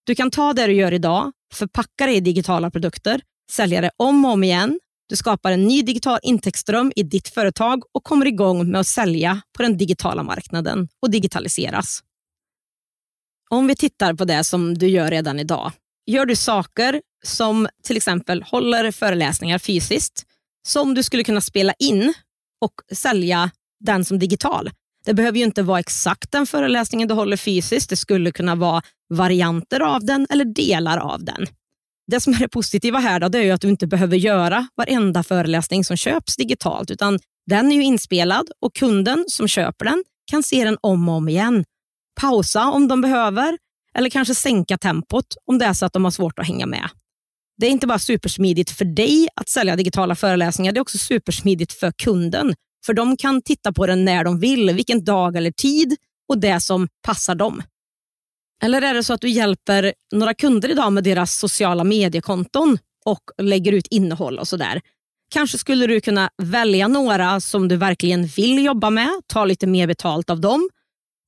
Du 0.06 0.14
kan 0.14 0.30
ta 0.30 0.52
det 0.52 0.66
du 0.66 0.72
gör 0.72 0.92
idag, 0.92 1.32
förpacka 1.54 2.06
det 2.06 2.14
i 2.14 2.20
digitala 2.20 2.70
produkter, 2.70 3.20
sälja 3.50 3.80
det 3.80 3.90
om 3.96 4.24
och 4.24 4.30
om 4.30 4.44
igen. 4.44 4.80
Du 5.08 5.16
skapar 5.16 5.52
en 5.52 5.64
ny 5.64 5.82
digital 5.82 6.18
intäktsström 6.22 6.92
i 6.96 7.02
ditt 7.02 7.28
företag 7.28 7.82
och 7.92 8.04
kommer 8.04 8.26
igång 8.26 8.70
med 8.70 8.80
att 8.80 8.86
sälja 8.86 9.40
på 9.56 9.62
den 9.62 9.76
digitala 9.76 10.22
marknaden 10.22 10.88
och 11.02 11.10
digitaliseras. 11.10 12.00
Om 13.50 13.66
vi 13.66 13.76
tittar 13.76 14.14
på 14.14 14.24
det 14.24 14.44
som 14.44 14.78
du 14.78 14.88
gör 14.88 15.10
redan 15.10 15.40
idag. 15.40 15.72
Gör 16.06 16.26
du 16.26 16.36
saker 16.36 17.02
som 17.24 17.68
till 17.82 17.96
exempel 17.96 18.42
håller 18.42 18.90
föreläsningar 18.90 19.58
fysiskt, 19.58 20.26
som 20.68 20.94
du 20.94 21.02
skulle 21.02 21.24
kunna 21.24 21.40
spela 21.40 21.74
in 21.78 22.14
och 22.60 22.96
sälja 22.96 23.50
den 23.84 24.04
som 24.04 24.18
digital. 24.18 24.70
Det 25.04 25.14
behöver 25.14 25.38
ju 25.38 25.44
inte 25.44 25.62
vara 25.62 25.80
exakt 25.80 26.32
den 26.32 26.46
föreläsningen 26.46 27.08
du 27.08 27.14
håller 27.14 27.36
fysiskt. 27.36 27.90
Det 27.90 27.96
skulle 27.96 28.30
kunna 28.32 28.54
vara 28.54 28.82
varianter 29.14 29.80
av 29.80 30.04
den 30.04 30.26
eller 30.30 30.44
delar 30.44 30.98
av 30.98 31.24
den. 31.24 31.46
Det 32.06 32.20
som 32.20 32.32
är 32.32 32.38
det 32.38 32.48
positiva 32.48 32.98
här 32.98 33.20
då, 33.20 33.28
det 33.28 33.38
är 33.38 33.52
att 33.52 33.60
du 33.60 33.68
inte 33.68 33.86
behöver 33.86 34.16
göra 34.16 34.68
varenda 34.76 35.22
föreläsning 35.22 35.84
som 35.84 35.96
köps 35.96 36.36
digitalt, 36.36 36.90
utan 36.90 37.18
den 37.46 37.72
är 37.72 37.76
ju 37.76 37.82
inspelad 37.82 38.46
och 38.60 38.74
kunden 38.74 39.24
som 39.28 39.48
köper 39.48 39.84
den 39.84 40.04
kan 40.30 40.42
se 40.42 40.64
den 40.64 40.78
om 40.80 41.08
och 41.08 41.14
om 41.14 41.28
igen. 41.28 41.64
Pausa 42.20 42.70
om 42.70 42.88
de 42.88 43.00
behöver 43.00 43.58
eller 43.94 44.10
kanske 44.10 44.34
sänka 44.34 44.78
tempot 44.78 45.26
om 45.46 45.58
det 45.58 45.64
är 45.64 45.72
så 45.72 45.86
att 45.86 45.92
de 45.92 46.04
har 46.04 46.10
svårt 46.10 46.38
att 46.38 46.46
hänga 46.46 46.66
med. 46.66 46.88
Det 47.56 47.66
är 47.66 47.70
inte 47.70 47.86
bara 47.86 47.98
supersmidigt 47.98 48.70
för 48.70 48.84
dig 48.84 49.28
att 49.34 49.48
sälja 49.48 49.76
digitala 49.76 50.14
föreläsningar, 50.14 50.72
det 50.72 50.78
är 50.78 50.82
också 50.82 50.98
supersmidigt 50.98 51.72
för 51.72 51.92
kunden. 51.92 52.54
För 52.86 52.94
de 52.94 53.16
kan 53.16 53.42
titta 53.42 53.72
på 53.72 53.86
den 53.86 54.04
när 54.04 54.24
de 54.24 54.40
vill, 54.40 54.70
vilken 54.70 55.04
dag 55.04 55.36
eller 55.36 55.50
tid 55.50 55.96
och 56.28 56.38
det 56.38 56.60
som 56.60 56.88
passar 57.02 57.34
dem. 57.34 57.62
Eller 58.62 58.82
är 58.82 58.94
det 58.94 59.04
så 59.04 59.12
att 59.12 59.20
du 59.20 59.28
hjälper 59.28 59.94
några 60.14 60.34
kunder 60.34 60.70
idag 60.70 60.92
med 60.92 61.04
deras 61.04 61.34
sociala 61.34 61.84
mediekonton 61.84 62.78
och 63.04 63.20
lägger 63.38 63.72
ut 63.72 63.86
innehåll 63.90 64.38
och 64.38 64.48
sådär. 64.48 64.80
Kanske 65.30 65.58
skulle 65.58 65.86
du 65.86 66.00
kunna 66.00 66.30
välja 66.42 66.88
några 66.88 67.40
som 67.40 67.68
du 67.68 67.76
verkligen 67.76 68.26
vill 68.26 68.64
jobba 68.64 68.90
med, 68.90 69.10
ta 69.26 69.44
lite 69.44 69.66
mer 69.66 69.86
betalt 69.86 70.30
av 70.30 70.40
dem 70.40 70.68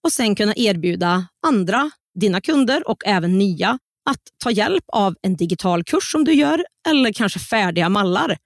och 0.04 0.12
sen 0.12 0.34
kunna 0.34 0.54
erbjuda 0.56 1.26
andra, 1.46 1.90
dina 2.20 2.40
kunder 2.40 2.88
och 2.88 3.06
även 3.06 3.38
nya, 3.38 3.78
att 4.10 4.20
ta 4.44 4.50
hjälp 4.50 4.84
av 4.92 5.14
en 5.22 5.36
digital 5.36 5.84
kurs 5.84 6.12
som 6.12 6.24
du 6.24 6.32
gör 6.32 6.64
eller 6.88 7.12
kanske 7.12 7.38
färdiga 7.38 7.88
mallar. 7.88 8.36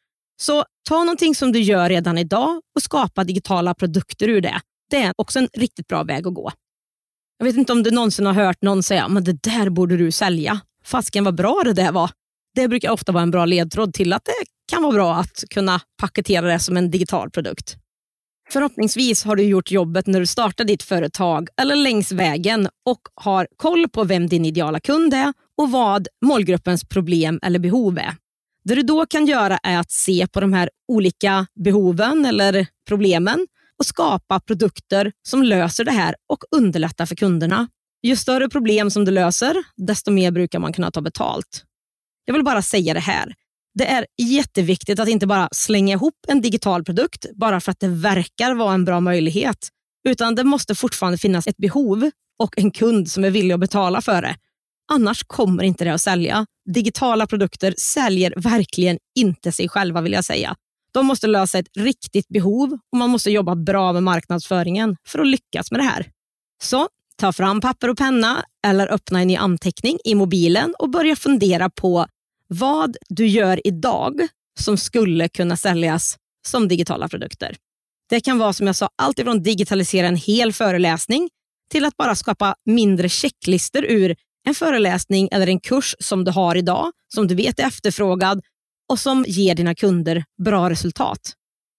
Så 0.42 0.64
ta 0.88 0.98
någonting 0.98 1.34
som 1.34 1.52
du 1.52 1.60
gör 1.60 1.88
redan 1.88 2.18
idag 2.18 2.60
och 2.74 2.82
skapa 2.82 3.24
digitala 3.24 3.74
produkter 3.74 4.28
ur 4.28 4.40
det. 4.40 4.60
Det 4.90 4.96
är 4.96 5.12
också 5.16 5.38
en 5.38 5.48
riktigt 5.52 5.86
bra 5.86 6.02
väg 6.02 6.26
att 6.26 6.34
gå. 6.34 6.52
Jag 7.38 7.44
vet 7.44 7.56
inte 7.56 7.72
om 7.72 7.82
du 7.82 7.90
någonsin 7.90 8.26
har 8.26 8.32
hört 8.32 8.62
någon 8.62 8.82
säga 8.82 9.08
men 9.08 9.24
det 9.24 9.42
där 9.42 9.70
borde 9.70 9.96
du 9.96 10.12
sälja. 10.12 10.60
Fasken 10.84 11.24
vad 11.24 11.34
bra 11.34 11.62
det 11.64 11.72
där 11.72 11.92
var. 11.92 12.10
Det 12.54 12.68
brukar 12.68 12.90
ofta 12.90 13.12
vara 13.12 13.22
en 13.22 13.30
bra 13.30 13.44
ledtråd 13.44 13.94
till 13.94 14.12
att 14.12 14.24
det 14.24 14.32
kan 14.72 14.82
vara 14.82 14.92
bra 14.92 15.14
att 15.14 15.44
kunna 15.50 15.80
paketera 16.00 16.46
det 16.46 16.58
som 16.58 16.76
en 16.76 16.90
digital 16.90 17.30
produkt. 17.30 17.76
Förhoppningsvis 18.50 19.24
har 19.24 19.36
du 19.36 19.42
gjort 19.42 19.70
jobbet 19.70 20.06
när 20.06 20.20
du 20.20 20.26
startar 20.26 20.64
ditt 20.64 20.82
företag 20.82 21.48
eller 21.56 21.76
längs 21.76 22.12
vägen 22.12 22.68
och 22.86 23.00
har 23.14 23.48
koll 23.56 23.88
på 23.88 24.04
vem 24.04 24.28
din 24.28 24.44
ideala 24.44 24.80
kund 24.80 25.14
är 25.14 25.32
och 25.60 25.70
vad 25.70 26.08
målgruppens 26.24 26.84
problem 26.84 27.40
eller 27.42 27.58
behov 27.58 27.98
är. 27.98 28.16
Det 28.64 28.74
du 28.74 28.82
då 28.82 29.06
kan 29.06 29.26
göra 29.26 29.58
är 29.62 29.78
att 29.78 29.90
se 29.90 30.26
på 30.26 30.40
de 30.40 30.52
här 30.52 30.70
olika 30.88 31.46
behoven 31.64 32.26
eller 32.26 32.66
problemen 32.88 33.46
och 33.78 33.86
skapa 33.86 34.40
produkter 34.40 35.12
som 35.28 35.42
löser 35.42 35.84
det 35.84 35.90
här 35.90 36.14
och 36.28 36.44
underlättar 36.56 37.06
för 37.06 37.14
kunderna. 37.16 37.68
Ju 38.02 38.16
större 38.16 38.48
problem 38.48 38.90
som 38.90 39.04
du 39.04 39.12
löser, 39.12 39.56
desto 39.76 40.10
mer 40.10 40.30
brukar 40.30 40.58
man 40.58 40.72
kunna 40.72 40.90
ta 40.90 41.00
betalt. 41.00 41.64
Jag 42.24 42.34
vill 42.34 42.44
bara 42.44 42.62
säga 42.62 42.94
det 42.94 43.00
här. 43.00 43.34
Det 43.74 43.86
är 43.86 44.06
jätteviktigt 44.18 45.00
att 45.00 45.08
inte 45.08 45.26
bara 45.26 45.48
slänga 45.52 45.92
ihop 45.92 46.14
en 46.28 46.40
digital 46.40 46.84
produkt 46.84 47.26
bara 47.34 47.60
för 47.60 47.72
att 47.72 47.80
det 47.80 47.88
verkar 47.88 48.54
vara 48.54 48.74
en 48.74 48.84
bra 48.84 49.00
möjlighet, 49.00 49.68
utan 50.08 50.34
det 50.34 50.44
måste 50.44 50.74
fortfarande 50.74 51.18
finnas 51.18 51.46
ett 51.46 51.56
behov 51.56 52.10
och 52.38 52.58
en 52.58 52.70
kund 52.70 53.10
som 53.10 53.24
är 53.24 53.30
villig 53.30 53.54
att 53.54 53.60
betala 53.60 54.00
för 54.00 54.22
det. 54.22 54.36
Annars 54.92 55.24
kommer 55.26 55.62
inte 55.62 55.84
det 55.84 55.94
att 55.94 56.00
sälja. 56.00 56.46
Digitala 56.74 57.26
produkter 57.26 57.74
säljer 57.78 58.34
verkligen 58.36 58.98
inte 59.14 59.52
sig 59.52 59.68
själva 59.68 60.00
vill 60.00 60.12
jag 60.12 60.24
säga. 60.24 60.56
De 60.92 61.06
måste 61.06 61.26
lösa 61.26 61.58
ett 61.58 61.76
riktigt 61.78 62.28
behov 62.28 62.78
och 62.92 62.98
man 62.98 63.10
måste 63.10 63.30
jobba 63.30 63.54
bra 63.54 63.92
med 63.92 64.02
marknadsföringen 64.02 64.96
för 65.06 65.18
att 65.18 65.26
lyckas 65.26 65.70
med 65.70 65.80
det 65.80 65.84
här. 65.84 66.10
Så 66.62 66.88
ta 67.16 67.32
fram 67.32 67.60
papper 67.60 67.90
och 67.90 67.98
penna 67.98 68.44
eller 68.66 68.92
öppna 68.92 69.20
en 69.20 69.28
ny 69.28 69.36
anteckning 69.36 69.98
i 70.04 70.14
mobilen 70.14 70.74
och 70.78 70.90
börja 70.90 71.16
fundera 71.16 71.70
på 71.70 72.06
vad 72.48 72.96
du 73.08 73.26
gör 73.26 73.66
idag 73.66 74.28
som 74.58 74.76
skulle 74.76 75.28
kunna 75.28 75.56
säljas 75.56 76.16
som 76.46 76.68
digitala 76.68 77.08
produkter. 77.08 77.56
Det 78.08 78.20
kan 78.20 78.38
vara 78.38 78.52
som 78.52 78.66
jag 78.66 78.76
sa, 78.76 78.88
alltifrån 78.96 79.42
digitalisera 79.42 80.06
en 80.06 80.16
hel 80.16 80.52
föreläsning 80.52 81.28
till 81.70 81.84
att 81.84 81.96
bara 81.96 82.14
skapa 82.14 82.54
mindre 82.64 83.08
checklister 83.08 83.84
ur 83.84 84.16
en 84.46 84.54
föreläsning 84.54 85.28
eller 85.32 85.46
en 85.46 85.60
kurs 85.60 85.96
som 86.00 86.24
du 86.24 86.30
har 86.30 86.56
idag, 86.56 86.92
som 87.14 87.26
du 87.26 87.34
vet 87.34 87.58
är 87.58 87.66
efterfrågad 87.66 88.40
och 88.88 89.00
som 89.00 89.24
ger 89.28 89.54
dina 89.54 89.74
kunder 89.74 90.24
bra 90.44 90.70
resultat. 90.70 91.32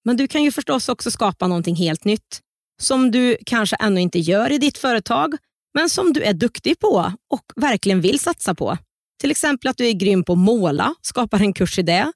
Men 0.06 0.18
du 0.18 0.28
kan 0.28 0.44
ju 0.44 0.52
förstås 0.52 0.90
också 0.90 1.12
skapa 1.12 1.48
någonting 1.48 1.76
helt 1.76 2.06
nytt 2.06 2.42
som 2.82 3.12
du 3.12 3.38
kanske 3.46 3.76
ännu 3.76 4.02
inte 4.02 4.20
gör 4.20 4.52
i 4.52 4.58
ditt 4.58 4.78
företag, 4.78 5.34
men 5.74 5.90
som 5.90 6.14
du 6.14 6.22
är 6.24 6.34
duktig 6.34 6.80
på 6.80 7.14
och 7.30 7.44
verkligen 7.56 8.02
vill 8.02 8.20
satsa 8.20 8.56
på. 8.56 8.78
Till 9.22 9.32
exempel 9.32 9.70
att 9.70 9.78
du 9.78 9.88
är 9.88 9.92
grym 9.92 10.24
på 10.24 10.34
att 10.34 10.40
måla, 10.40 10.96
skapar 11.02 11.40
en 11.40 11.54
kurs 11.54 11.80
i 11.80 11.82
det, 11.82 12.12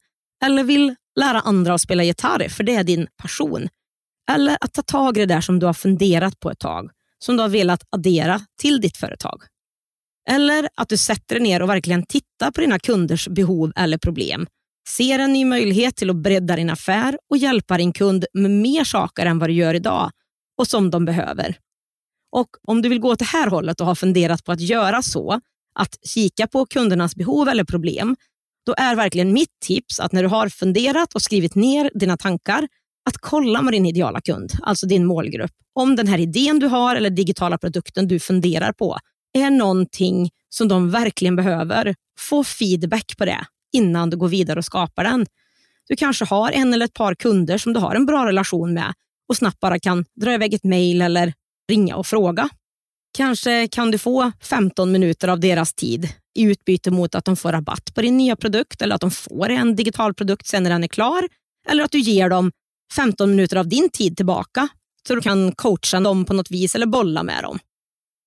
eller 0.46 0.64
vill 0.64 0.96
lära 1.20 1.40
andra 1.40 1.74
att 1.74 1.82
spela 1.82 2.04
gitarr, 2.04 2.50
för 2.50 2.64
det 2.64 2.75
är 2.75 2.84
din 2.84 3.08
passion. 3.18 3.68
Eller 4.32 4.58
att 4.62 4.74
ta 4.74 4.82
tag 4.82 5.18
i 5.18 5.20
det 5.20 5.34
där 5.34 5.42
som 5.42 5.60
du 5.60 5.66
har 5.66 5.74
funderat 5.74 6.40
på 6.40 6.52
ett 6.52 6.60
tag, 6.60 6.90
som 7.20 7.38
du 7.38 7.42
har 7.42 7.50
velat 7.50 7.84
addera 7.90 8.42
till 8.62 8.82
ditt 8.82 8.98
företag. 8.98 9.44
Eller 10.29 10.70
att 10.75 10.89
du 10.89 10.98
sätter 10.98 11.36
dig 11.36 11.44
ner 11.44 11.62
och 11.62 11.70
verkligen 11.70 12.05
tittar 12.05 12.51
på 12.51 12.62
dina 12.62 12.79
kunders 12.79 13.27
behov 13.27 13.72
eller 13.75 13.98
problem. 13.98 14.48
Ser 14.89 15.20
en 15.20 15.34
ny 15.34 15.46
möjlighet 15.46 15.96
till 15.96 16.10
att 16.10 16.15
bredda 16.15 16.55
din 16.55 16.70
affär 16.70 17.17
och 17.29 17.38
hjälpa 17.38 17.77
din 17.77 17.94
kund 17.94 18.25
med 18.34 18.51
mer 18.51 18.84
saker 18.84 19.25
än 19.25 19.39
vad 19.39 19.50
du 19.50 19.53
gör 19.53 19.74
idag 19.74 20.12
och 20.58 20.67
som 20.67 20.89
de 20.89 21.05
behöver. 21.05 21.58
Och 22.32 22.48
Om 22.67 22.82
du 22.82 22.89
vill 22.89 23.00
gå 23.00 23.12
åt 23.12 23.20
det 23.20 23.25
här 23.25 23.50
hållet 23.50 23.82
och 23.82 23.88
har 23.88 23.96
funderat 23.96 24.44
på 24.44 24.51
att 24.51 24.62
göra 24.62 25.01
så, 25.01 25.41
att 25.79 25.98
kika 26.03 26.48
på 26.48 26.65
kundernas 26.65 27.15
behov 27.15 27.50
eller 27.50 27.63
problem, 27.63 28.15
då 28.65 28.75
är 28.77 28.96
verkligen 28.96 29.34
mitt 29.34 29.60
tips 29.65 30.00
att 30.00 30.12
när 30.12 30.24
du 30.24 30.29
har 30.29 30.50
funderat 30.50 31.13
och 31.15 31.22
skrivit 31.22 31.55
ner 31.55 31.91
dina 31.94 32.17
tankar, 32.17 32.67
att 33.10 33.17
kolla 33.17 33.62
med 33.62 33.74
din 33.74 33.86
ideala 33.86 34.22
kund, 34.22 34.51
alltså 34.62 34.86
din 34.88 35.05
målgrupp, 35.05 35.51
om 35.74 35.96
den 35.96 36.08
här 36.08 36.17
idén 36.17 36.60
du 36.60 36.67
har 36.67 36.96
eller 36.96 37.10
digitala 37.10 37.58
produkten 37.58 38.08
du 38.08 38.20
funderar 38.20 38.72
på 38.72 38.98
är 39.36 39.50
någonting 39.50 40.30
som 40.50 40.68
de 40.68 40.92
verkligen 40.92 41.36
behöver. 41.36 41.96
Få 42.20 42.44
feedback 42.44 43.18
på 43.18 43.25
det 43.25 43.46
innan 43.74 44.10
du 44.10 44.18
går 44.18 44.27
vidare 44.27 44.60
och 44.60 44.65
skapar 44.65 45.04
den. 45.04 45.25
Du 45.88 45.96
kanske 45.96 46.25
har 46.25 46.51
en 46.51 46.74
eller 46.74 46.86
ett 46.86 46.94
par 46.94 47.15
kunder 47.15 47.58
som 47.58 47.74
du 47.74 47.80
har 47.80 47.96
en 47.96 48.06
bra 48.06 48.25
relation 48.25 48.74
med 48.74 48.94
och 49.30 49.38
snabbt 49.38 49.60
bara 49.60 49.80
kan 49.80 50.06
dra 50.22 50.34
iväg 50.34 50.54
ett 50.54 50.63
mejl 50.63 51.01
eller 51.01 51.34
ringa 51.70 51.96
och 51.96 52.08
fråga. 52.08 52.50
Kanske 53.18 53.68
kan 53.68 53.92
du 53.92 53.98
få 53.98 54.32
15 54.42 54.92
minuter 54.92 55.27
av 55.27 55.39
deras 55.39 55.74
tid 55.74 56.10
i 56.36 56.44
utbyte 56.44 56.92
mot 56.92 57.15
att 57.15 57.25
de 57.25 57.36
får 57.36 57.51
rabatt 57.51 57.94
på 57.96 58.01
din 58.01 58.18
nya 58.18 58.36
produkt 58.36 58.82
eller 58.82 58.96
att 58.96 59.01
de 59.01 59.12
får 59.12 59.50
en 59.50 59.75
digital 59.75 60.13
produkt 60.13 60.48
sen 60.48 60.63
när 60.63 60.70
den 60.70 60.84
är 60.84 60.88
klar. 60.88 61.27
Eller 61.70 61.84
att 61.84 61.92
du 61.92 62.00
ger 62.00 62.30
dem 62.30 62.51
15 62.96 63.30
minuter 63.30 63.58
av 63.58 63.68
din 63.68 63.89
tid 63.89 64.18
tillbaka 64.18 64.68
så 65.08 65.15
du 65.15 65.22
kan 65.22 65.51
coacha 65.51 66.00
dem 66.00 66.25
på 66.25 66.34
något 66.34 66.51
vis 66.51 66.75
eller 66.75 66.86
bolla 66.86 67.24
med 67.24 67.44
dem. 67.44 67.60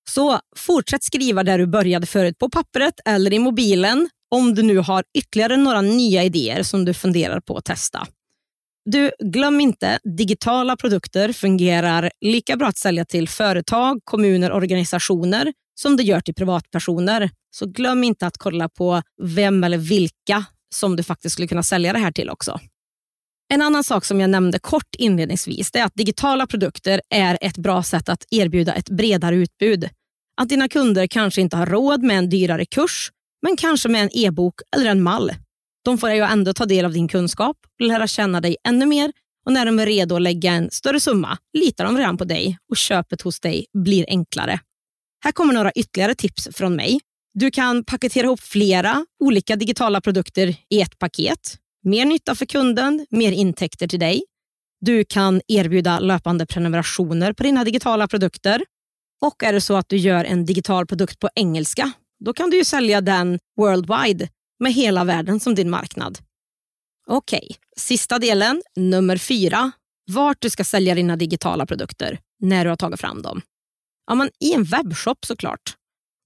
Så 0.09 0.41
fortsätt 0.57 1.05
skriva 1.05 1.45
där 1.45 1.59
du 1.59 1.67
började 1.67 2.07
förut 2.07 2.38
på 2.38 2.50
pappret 2.50 2.95
eller 3.05 3.33
i 3.33 3.38
mobilen 3.38 4.09
om 4.31 4.55
du 4.55 4.62
nu 4.62 4.79
har 4.79 5.05
ytterligare 5.19 5.57
några 5.57 5.81
nya 5.81 6.25
idéer 6.25 6.62
som 6.62 6.85
du 6.85 6.95
funderar 6.95 7.41
på 7.41 7.57
att 7.57 7.65
testa. 7.65 8.07
Du, 8.85 9.11
glöm 9.19 9.61
inte, 9.61 9.99
digitala 10.19 10.77
produkter 10.77 11.33
fungerar 11.33 12.11
lika 12.21 12.57
bra 12.57 12.69
att 12.69 12.79
sälja 12.79 13.05
till 13.05 13.29
företag, 13.29 14.00
kommuner 14.05 14.50
och 14.50 14.57
organisationer 14.57 15.53
som 15.81 15.97
det 15.97 16.03
gör 16.03 16.21
till 16.21 16.35
privatpersoner. 16.35 17.31
Så 17.50 17.67
glöm 17.67 18.05
inte 18.05 18.27
att 18.27 18.38
kolla 18.38 18.69
på 18.69 19.03
vem 19.23 19.65
eller 19.65 19.79
vilka 19.79 20.45
som 20.75 20.97
du 20.97 21.03
faktiskt 21.03 21.33
skulle 21.33 21.49
kunna 21.49 21.62
sälja 21.62 21.93
det 21.93 21.99
här 21.99 22.12
till 22.12 22.31
också. 22.31 22.61
En 23.53 23.62
annan 23.62 23.85
sak 23.85 24.05
som 24.05 24.21
jag 24.21 24.31
nämnde 24.31 24.59
kort 24.59 24.95
inledningsvis 24.99 25.71
är 25.75 25.85
att 25.85 25.95
digitala 25.95 26.47
produkter 26.47 27.00
är 27.11 27.38
ett 27.41 27.59
bra 27.59 27.83
sätt 27.83 28.09
att 28.09 28.25
erbjuda 28.31 28.75
ett 28.75 28.91
bredare 28.91 29.37
utbud. 29.37 29.88
Att 30.40 30.49
dina 30.49 30.68
kunder 30.68 31.07
kanske 31.07 31.40
inte 31.40 31.57
har 31.57 31.66
råd 31.66 32.02
med 32.02 32.18
en 32.18 32.28
dyrare 32.28 32.64
kurs, 32.64 33.11
men 33.42 33.57
kanske 33.57 33.88
med 33.88 34.02
en 34.02 34.11
e-bok 34.12 34.54
eller 34.76 34.90
en 34.90 35.02
mall. 35.02 35.30
De 35.85 35.99
får 35.99 36.11
ju 36.11 36.23
ändå 36.23 36.52
ta 36.52 36.66
del 36.66 36.85
av 36.85 36.92
din 36.92 37.09
kunskap, 37.09 37.57
lära 37.83 38.07
känna 38.07 38.40
dig 38.40 38.57
ännu 38.68 38.87
mer 38.87 39.12
och 39.47 39.52
när 39.52 39.66
de 39.66 39.78
är 39.78 39.87
redo 39.87 40.16
att 40.16 40.23
lägga 40.23 40.52
en 40.52 40.71
större 40.71 41.00
summa 41.00 41.38
litar 41.59 41.85
de 41.85 41.99
redan 41.99 42.16
på 42.16 42.25
dig 42.25 42.59
och 42.71 42.76
köpet 42.76 43.23
hos 43.23 43.40
dig 43.40 43.66
blir 43.78 44.04
enklare. 44.09 44.61
Här 45.25 45.33
kommer 45.33 45.54
några 45.54 45.73
ytterligare 45.73 46.14
tips 46.14 46.49
från 46.52 46.76
mig. 46.76 47.00
Du 47.35 47.50
kan 47.50 47.85
paketera 47.85 48.26
ihop 48.26 48.40
flera 48.40 49.07
olika 49.25 49.57
digitala 49.57 50.00
produkter 50.00 50.57
i 50.71 50.80
ett 50.80 50.99
paket. 50.99 51.57
Mer 51.85 52.04
nytta 52.04 52.35
för 52.35 52.47
kunden, 52.47 53.07
mer 53.11 53.33
intäkter 53.33 53.88
till 53.88 54.00
dig. 54.00 54.23
Du 54.80 55.04
kan 55.04 55.40
erbjuda 55.49 55.99
löpande 55.99 56.47
prenumerationer 56.47 57.33
på 57.33 57.42
dina 57.42 57.64
digitala 57.64 58.09
produkter. 58.09 58.62
Och 59.21 59.43
är 59.43 59.53
det 59.53 59.61
så 59.61 59.77
att 59.77 59.89
du 59.89 59.97
gör 59.97 60.25
en 60.25 60.45
digital 60.45 60.87
produkt 60.87 61.19
på 61.19 61.29
engelska, 61.35 61.93
då 62.25 62.33
kan 62.33 62.51
du 62.51 62.57
ju 62.57 62.65
sälja 62.65 63.01
den 63.01 63.39
worldwide 63.57 64.29
med 64.61 64.73
hela 64.73 65.05
världen 65.05 65.41
som 65.41 65.55
din 65.55 65.71
marknad. 65.71 66.19
Okej, 67.07 67.41
okay. 67.43 67.57
sista 67.77 68.19
delen, 68.19 68.63
nummer 68.77 69.17
fyra. 69.17 69.73
Vart 70.11 70.37
du 70.41 70.51
ska 70.51 70.65
sälja 70.65 70.95
dina 70.95 71.17
digitala 71.17 71.67
produkter 71.67 72.19
när 72.41 72.65
du 72.65 72.71
har 72.71 72.77
tagit 72.77 73.01
fram 73.01 73.23
dem. 73.23 73.41
Ja, 74.07 74.15
men 74.15 74.31
I 74.41 74.53
en 74.55 74.65
webbshop 74.65 75.25
såklart. 75.27 75.75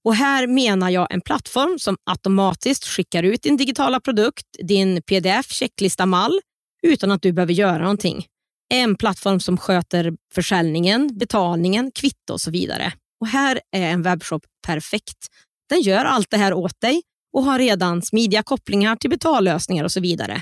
Och 0.05 0.15
Här 0.15 0.47
menar 0.47 0.89
jag 0.89 1.13
en 1.13 1.21
plattform 1.21 1.79
som 1.79 1.97
automatiskt 2.03 2.85
skickar 2.85 3.23
ut 3.23 3.41
din 3.41 3.57
digitala 3.57 3.99
produkt, 3.99 4.45
din 4.63 5.01
pdf, 5.01 5.51
checklista, 5.51 6.05
mall 6.05 6.41
utan 6.83 7.11
att 7.11 7.21
du 7.21 7.31
behöver 7.31 7.53
göra 7.53 7.81
någonting. 7.81 8.25
En 8.73 8.95
plattform 8.95 9.39
som 9.39 9.57
sköter 9.57 10.13
försäljningen, 10.33 11.17
betalningen, 11.17 11.91
kvitto 11.91 12.33
och 12.33 12.41
så 12.41 12.51
vidare. 12.51 12.93
Och 13.21 13.27
Här 13.27 13.61
är 13.71 13.89
en 13.89 14.01
webbshop 14.01 14.45
perfekt. 14.67 15.27
Den 15.69 15.81
gör 15.81 16.05
allt 16.05 16.29
det 16.29 16.37
här 16.37 16.53
åt 16.53 16.81
dig 16.81 17.01
och 17.33 17.43
har 17.43 17.59
redan 17.59 18.01
smidiga 18.01 18.43
kopplingar 18.43 18.95
till 18.95 19.09
betallösningar 19.09 19.83
och 19.83 19.91
så 19.91 19.99
vidare. 19.99 20.41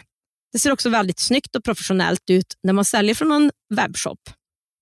Det 0.53 0.59
ser 0.59 0.71
också 0.71 0.89
väldigt 0.89 1.19
snyggt 1.19 1.55
och 1.55 1.63
professionellt 1.63 2.29
ut 2.29 2.45
när 2.63 2.73
man 2.73 2.85
säljer 2.85 3.15
från 3.15 3.31
en 3.31 3.51
webbshop. 3.75 4.19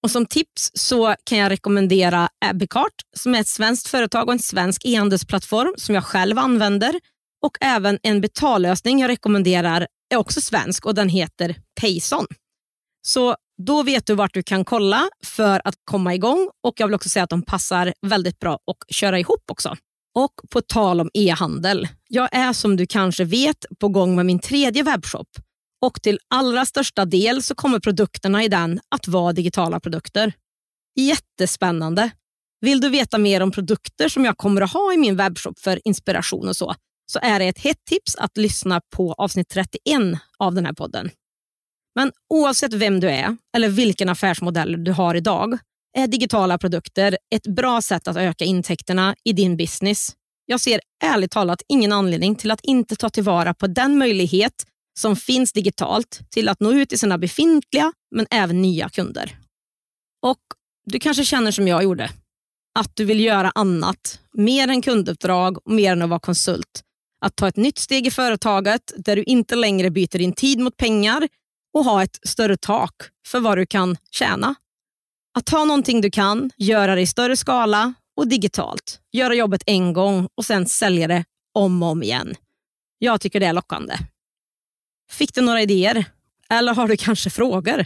Och 0.03 0.11
Som 0.11 0.25
tips 0.25 0.71
så 0.73 1.15
kan 1.23 1.37
jag 1.37 1.51
rekommendera 1.51 2.29
Abbeycart 2.45 2.95
som 3.17 3.35
är 3.35 3.39
ett 3.39 3.47
svenskt 3.47 3.87
företag 3.87 4.27
och 4.27 4.33
en 4.33 4.39
svensk 4.39 4.85
e-handelsplattform 4.85 5.73
som 5.77 5.95
jag 5.95 6.03
själv 6.03 6.39
använder. 6.39 6.99
Och 7.45 7.57
även 7.61 7.99
en 8.03 8.21
betallösning 8.21 8.99
jag 8.99 9.09
rekommenderar 9.09 9.87
är 10.13 10.17
också 10.17 10.41
svensk 10.41 10.85
och 10.85 10.95
den 10.95 11.09
heter 11.09 11.55
Payson. 11.81 12.25
Så 13.09 13.35
då 13.57 13.83
vet 13.83 14.05
du 14.05 14.15
vart 14.15 14.33
du 14.33 14.43
kan 14.43 14.65
kolla 14.65 15.09
för 15.25 15.61
att 15.65 15.75
komma 15.83 16.15
igång 16.15 16.49
och 16.63 16.73
jag 16.77 16.87
vill 16.87 16.95
också 16.95 17.09
säga 17.09 17.23
att 17.23 17.29
de 17.29 17.41
passar 17.41 17.93
väldigt 18.01 18.39
bra 18.39 18.53
att 18.53 18.95
köra 18.95 19.19
ihop 19.19 19.43
också. 19.51 19.75
Och 20.15 20.33
på 20.49 20.61
tal 20.61 21.01
om 21.01 21.09
e-handel. 21.13 21.87
Jag 22.07 22.29
är 22.31 22.53
som 22.53 22.75
du 22.75 22.87
kanske 22.87 23.23
vet 23.23 23.65
på 23.79 23.89
gång 23.89 24.15
med 24.15 24.25
min 24.25 24.39
tredje 24.39 24.83
webbshop 24.83 25.27
och 25.81 26.01
till 26.01 26.19
allra 26.29 26.65
största 26.65 27.05
del 27.05 27.43
så 27.43 27.55
kommer 27.55 27.79
produkterna 27.79 28.43
i 28.43 28.47
den 28.47 28.79
att 28.89 29.07
vara 29.07 29.33
digitala 29.33 29.79
produkter. 29.79 30.33
Jättespännande. 30.95 32.11
Vill 32.61 32.81
du 32.81 32.89
veta 32.89 33.17
mer 33.17 33.41
om 33.41 33.51
produkter 33.51 34.09
som 34.09 34.25
jag 34.25 34.37
kommer 34.37 34.61
att 34.61 34.73
ha 34.73 34.93
i 34.93 34.97
min 34.97 35.15
webbshop 35.15 35.59
för 35.59 35.79
inspiration 35.87 36.47
och 36.47 36.55
så, 36.55 36.75
så 37.11 37.19
är 37.21 37.39
det 37.39 37.45
ett 37.45 37.59
hett 37.59 37.85
tips 37.85 38.15
att 38.15 38.37
lyssna 38.37 38.81
på 38.95 39.13
avsnitt 39.13 39.49
31 39.49 39.79
av 40.37 40.53
den 40.53 40.65
här 40.65 40.73
podden. 40.73 41.09
Men 41.95 42.11
oavsett 42.29 42.73
vem 42.73 42.99
du 42.99 43.09
är 43.09 43.37
eller 43.55 43.69
vilken 43.69 44.09
affärsmodell 44.09 44.83
du 44.83 44.91
har 44.91 45.15
idag 45.15 45.57
är 45.97 46.07
digitala 46.07 46.57
produkter 46.57 47.17
ett 47.35 47.47
bra 47.47 47.81
sätt 47.81 48.07
att 48.07 48.17
öka 48.17 48.45
intäkterna 48.45 49.15
i 49.23 49.33
din 49.33 49.57
business. 49.57 50.15
Jag 50.45 50.61
ser 50.61 50.81
ärligt 51.03 51.31
talat 51.31 51.61
ingen 51.67 51.91
anledning 51.91 52.35
till 52.35 52.51
att 52.51 52.61
inte 52.63 52.95
ta 52.95 53.09
tillvara 53.09 53.53
på 53.53 53.67
den 53.67 53.97
möjlighet 53.97 54.65
som 54.99 55.15
finns 55.15 55.53
digitalt 55.53 56.19
till 56.29 56.49
att 56.49 56.59
nå 56.59 56.71
ut 56.71 56.89
till 56.89 56.99
sina 56.99 57.17
befintliga 57.17 57.93
men 58.15 58.27
även 58.31 58.61
nya 58.61 58.89
kunder. 58.89 59.37
Och 60.21 60.39
Du 60.85 60.99
kanske 60.99 61.25
känner 61.25 61.51
som 61.51 61.67
jag 61.67 61.83
gjorde, 61.83 62.09
att 62.79 62.95
du 62.95 63.05
vill 63.05 63.19
göra 63.19 63.51
annat, 63.55 64.19
mer 64.33 64.67
än 64.67 64.81
kunduppdrag 64.81 65.57
och 65.57 65.71
mer 65.71 65.91
än 65.91 66.01
att 66.01 66.09
vara 66.09 66.19
konsult. 66.19 66.81
Att 67.25 67.35
ta 67.35 67.47
ett 67.47 67.57
nytt 67.57 67.77
steg 67.77 68.07
i 68.07 68.11
företaget 68.11 68.93
där 68.97 69.15
du 69.15 69.23
inte 69.23 69.55
längre 69.55 69.89
byter 69.89 70.17
din 70.17 70.33
tid 70.33 70.59
mot 70.59 70.77
pengar 70.77 71.27
och 71.73 71.83
ha 71.83 72.03
ett 72.03 72.19
större 72.23 72.57
tak 72.57 72.95
för 73.27 73.39
vad 73.39 73.57
du 73.57 73.65
kan 73.65 73.97
tjäna. 74.11 74.55
Att 75.37 75.45
ta 75.45 75.65
någonting 75.65 76.01
du 76.01 76.11
kan, 76.11 76.51
göra 76.57 76.95
det 76.95 77.01
i 77.01 77.07
större 77.07 77.37
skala 77.37 77.93
och 78.17 78.27
digitalt. 78.27 78.99
Göra 79.11 79.33
jobbet 79.33 79.63
en 79.65 79.93
gång 79.93 80.29
och 80.35 80.45
sen 80.45 80.65
sälja 80.65 81.07
det 81.07 81.25
om 81.53 81.83
och 81.83 81.89
om 81.89 82.03
igen. 82.03 82.35
Jag 82.97 83.21
tycker 83.21 83.39
det 83.39 83.45
är 83.45 83.53
lockande. 83.53 83.95
Fick 85.11 85.33
du 85.33 85.41
några 85.41 85.61
idéer? 85.61 86.05
Eller 86.49 86.73
har 86.73 86.87
du 86.87 86.97
kanske 86.97 87.29
frågor? 87.29 87.85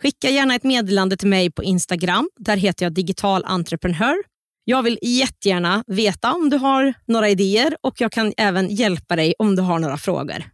Skicka 0.00 0.30
gärna 0.30 0.54
ett 0.54 0.64
meddelande 0.64 1.16
till 1.16 1.28
mig 1.28 1.50
på 1.50 1.62
Instagram. 1.62 2.30
Där 2.36 2.56
heter 2.56 2.86
jag 2.86 2.92
digital 2.92 3.44
entreprenör. 3.44 4.16
Jag 4.64 4.82
vill 4.82 4.98
jättegärna 5.02 5.84
veta 5.86 6.32
om 6.32 6.50
du 6.50 6.56
har 6.56 6.94
några 7.06 7.28
idéer 7.28 7.76
och 7.80 8.00
jag 8.00 8.12
kan 8.12 8.32
även 8.36 8.68
hjälpa 8.68 9.16
dig 9.16 9.34
om 9.38 9.56
du 9.56 9.62
har 9.62 9.78
några 9.78 9.96
frågor. 9.96 10.44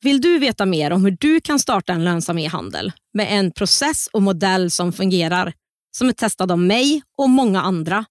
Vill 0.00 0.20
du 0.20 0.38
veta 0.38 0.66
mer 0.66 0.90
om 0.90 1.04
hur 1.04 1.16
du 1.20 1.40
kan 1.40 1.58
starta 1.58 1.92
en 1.92 2.04
lönsam 2.04 2.38
e-handel 2.38 2.92
med 3.14 3.38
en 3.38 3.52
process 3.52 4.08
och 4.12 4.22
modell 4.22 4.70
som 4.70 4.92
fungerar, 4.92 5.52
som 5.96 6.08
är 6.08 6.12
testad 6.12 6.52
av 6.52 6.58
mig 6.58 7.02
och 7.18 7.30
många 7.30 7.62
andra, 7.62 8.04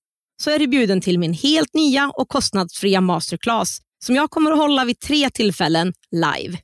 så 0.44 0.52
är 0.52 0.60
du 0.60 0.68
bjuden 0.68 1.02
till 1.02 1.20
min 1.20 1.34
helt 1.34 1.74
nya 1.74 2.10
och 2.10 2.30
kostnadsfria 2.30 3.02
masterclass 3.02 3.82
som 4.06 4.16
jag 4.16 4.30
kommer 4.30 4.52
att 4.52 4.58
hålla 4.58 4.86
vid 4.86 5.00
tre 5.00 5.30
tillfällen 5.30 5.94
live. 6.12 6.58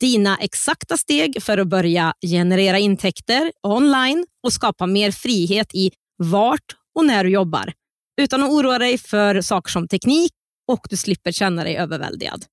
Dina 0.00 0.36
exakta 0.36 0.96
steg 0.96 1.42
för 1.42 1.58
att 1.58 1.68
börja 1.68 2.14
generera 2.26 2.78
intäkter 2.78 3.52
online 3.62 4.26
och 4.42 4.52
skapa 4.52 4.86
mer 4.86 5.10
frihet 5.10 5.74
i 5.74 5.90
vart 6.16 6.76
och 6.94 7.06
när 7.06 7.24
du 7.24 7.30
jobbar 7.30 7.72
utan 8.20 8.42
att 8.42 8.50
oroa 8.50 8.78
dig 8.78 8.98
för 8.98 9.40
saker 9.40 9.70
som 9.70 9.88
teknik 9.88 10.32
och 10.68 10.86
du 10.90 10.96
slipper 10.96 11.32
känna 11.32 11.64
dig 11.64 11.76
överväldigad. 11.76 12.44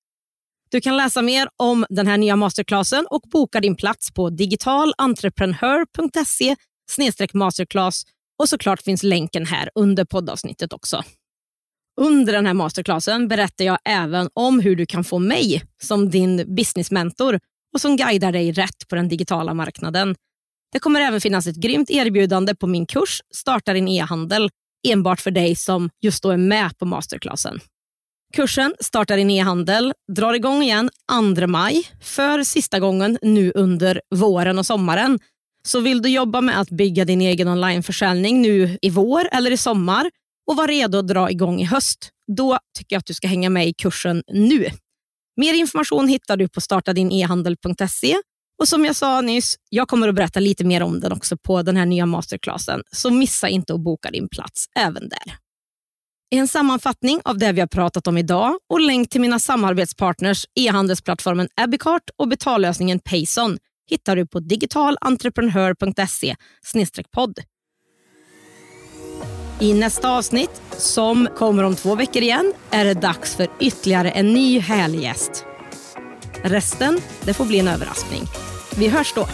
Du 0.74 0.82
kan 0.82 0.98
läsa 0.98 1.22
mer 1.22 1.50
om 1.58 1.86
den 1.90 2.08
här 2.08 2.18
nya 2.18 2.36
masterclassen 2.36 3.06
och 3.10 3.22
boka 3.22 3.62
din 3.62 3.76
plats 3.76 4.14
på 4.14 4.30
digitalentreprenör.se 4.30 6.56
masterclass 7.34 8.04
och 8.40 8.50
såklart 8.50 8.82
finns 8.82 9.04
länken 9.04 9.46
här 9.46 9.70
under 9.76 10.06
poddavsnittet 10.06 10.74
också. 10.74 11.04
Under 12.02 12.34
den 12.34 12.46
här 12.46 12.54
masterclassen 12.54 13.28
berättar 13.28 13.66
jag 13.66 13.78
även 13.86 14.30
om 14.34 14.60
hur 14.60 14.76
du 14.76 14.86
kan 14.86 15.04
få 15.04 15.20
mig 15.20 15.64
som 15.82 16.10
din 16.10 16.56
businessmentor 16.56 17.40
och 17.74 17.82
som 17.82 17.98
guidar 17.98 18.32
dig 18.32 18.52
rätt 18.52 18.88
på 18.90 18.96
den 18.96 19.10
digitala 19.10 19.54
marknaden. 19.54 20.16
Det 20.72 20.80
kommer 20.80 21.02
även 21.02 21.22
finnas 21.22 21.48
ett 21.48 21.56
grymt 21.56 21.90
erbjudande 21.90 22.56
på 22.56 22.68
min 22.68 22.86
kurs 22.86 23.22
Starta 23.36 23.74
din 23.74 23.88
e-handel 23.88 24.50
enbart 24.88 25.22
för 25.22 25.32
dig 25.32 25.56
som 25.56 25.90
just 26.02 26.24
då 26.24 26.30
är 26.30 26.38
med 26.38 26.78
på 26.78 26.86
masterclassen. 26.86 27.60
Kursen 28.36 28.74
Starta 28.80 29.16
din 29.16 29.30
e-handel 29.30 29.94
drar 30.12 30.34
igång 30.34 30.64
igen 30.64 30.90
2 31.38 31.48
maj 31.48 31.84
för 32.02 32.44
sista 32.44 32.80
gången 32.80 33.18
nu 33.22 33.52
under 33.56 34.02
våren 34.16 34.60
och 34.60 34.66
sommaren. 34.66 35.20
Så 35.68 35.80
vill 35.80 36.02
du 36.02 36.10
jobba 36.10 36.42
med 36.42 36.60
att 36.60 36.70
bygga 36.70 37.06
din 37.06 37.22
egen 37.22 37.48
onlineförsäljning 37.48 38.42
nu 38.42 38.78
i 38.82 38.90
vår 38.90 39.30
eller 39.32 39.52
i 39.52 39.58
sommar 39.58 40.12
och 40.52 40.58
vara 40.58 40.68
redo 40.68 40.98
att 40.98 41.08
dra 41.08 41.32
igång 41.32 41.62
i 41.62 41.64
höst, 41.64 42.10
då 42.38 42.60
tycker 42.78 42.96
jag 42.96 43.00
att 43.00 43.06
du 43.06 43.14
ska 43.14 43.28
hänga 43.28 43.50
med 43.50 43.68
i 43.68 43.74
kursen 43.74 44.24
nu. 44.28 44.70
Mer 45.42 45.54
information 45.54 46.08
hittar 46.08 46.38
du 46.38 46.48
på 46.48 46.62
startadinehandel.se 46.62 48.18
och 48.60 48.68
som 48.68 48.86
jag 48.86 48.96
sa 48.96 49.22
nyss, 49.22 49.56
jag 49.70 49.88
kommer 49.88 50.08
att 50.08 50.16
berätta 50.16 50.40
lite 50.40 50.64
mer 50.64 50.84
om 50.84 51.00
den 51.00 51.12
också 51.12 51.38
på 51.38 51.62
den 51.62 51.78
här 51.78 51.86
nya 51.86 52.06
masterclassen, 52.06 52.82
så 52.92 53.12
missa 53.12 53.50
inte 53.50 53.74
att 53.74 53.84
boka 53.84 54.12
din 54.12 54.30
plats 54.30 54.66
även 54.80 55.10
där. 55.10 55.43
En 56.36 56.48
sammanfattning 56.48 57.22
av 57.26 57.38
det 57.38 57.52
vi 57.52 57.60
har 57.60 57.68
pratat 57.68 58.08
om 58.08 58.18
idag 58.18 58.58
och 58.70 58.80
länk 58.80 59.10
till 59.10 59.22
mina 59.22 59.40
samarbetspartners 59.40 60.46
e-handelsplattformen 60.56 61.48
Abicart 61.62 62.04
och 62.18 62.28
betallösningen 62.28 63.00
Payson 63.00 63.58
hittar 63.90 64.16
du 64.16 64.28
på 64.28 64.40
digitalentreprenör.se 64.40 66.36
podd. 67.12 67.40
I 69.60 69.74
nästa 69.74 70.10
avsnitt, 70.18 70.62
som 70.78 71.28
kommer 71.36 71.64
om 71.64 71.76
två 71.76 71.96
veckor 71.96 72.22
igen, 72.22 72.54
är 72.72 72.86
det 72.86 72.94
dags 72.94 73.36
för 73.36 73.48
ytterligare 73.60 74.12
en 74.12 74.34
ny 74.34 74.60
härlig 74.60 75.02
gäst. 75.02 75.46
Resten, 76.44 77.00
det 77.24 77.34
får 77.34 77.46
bli 77.46 77.60
en 77.60 77.68
överraskning. 77.68 78.22
Vi 78.78 78.88
hörs 78.88 79.14
då. 79.16 79.28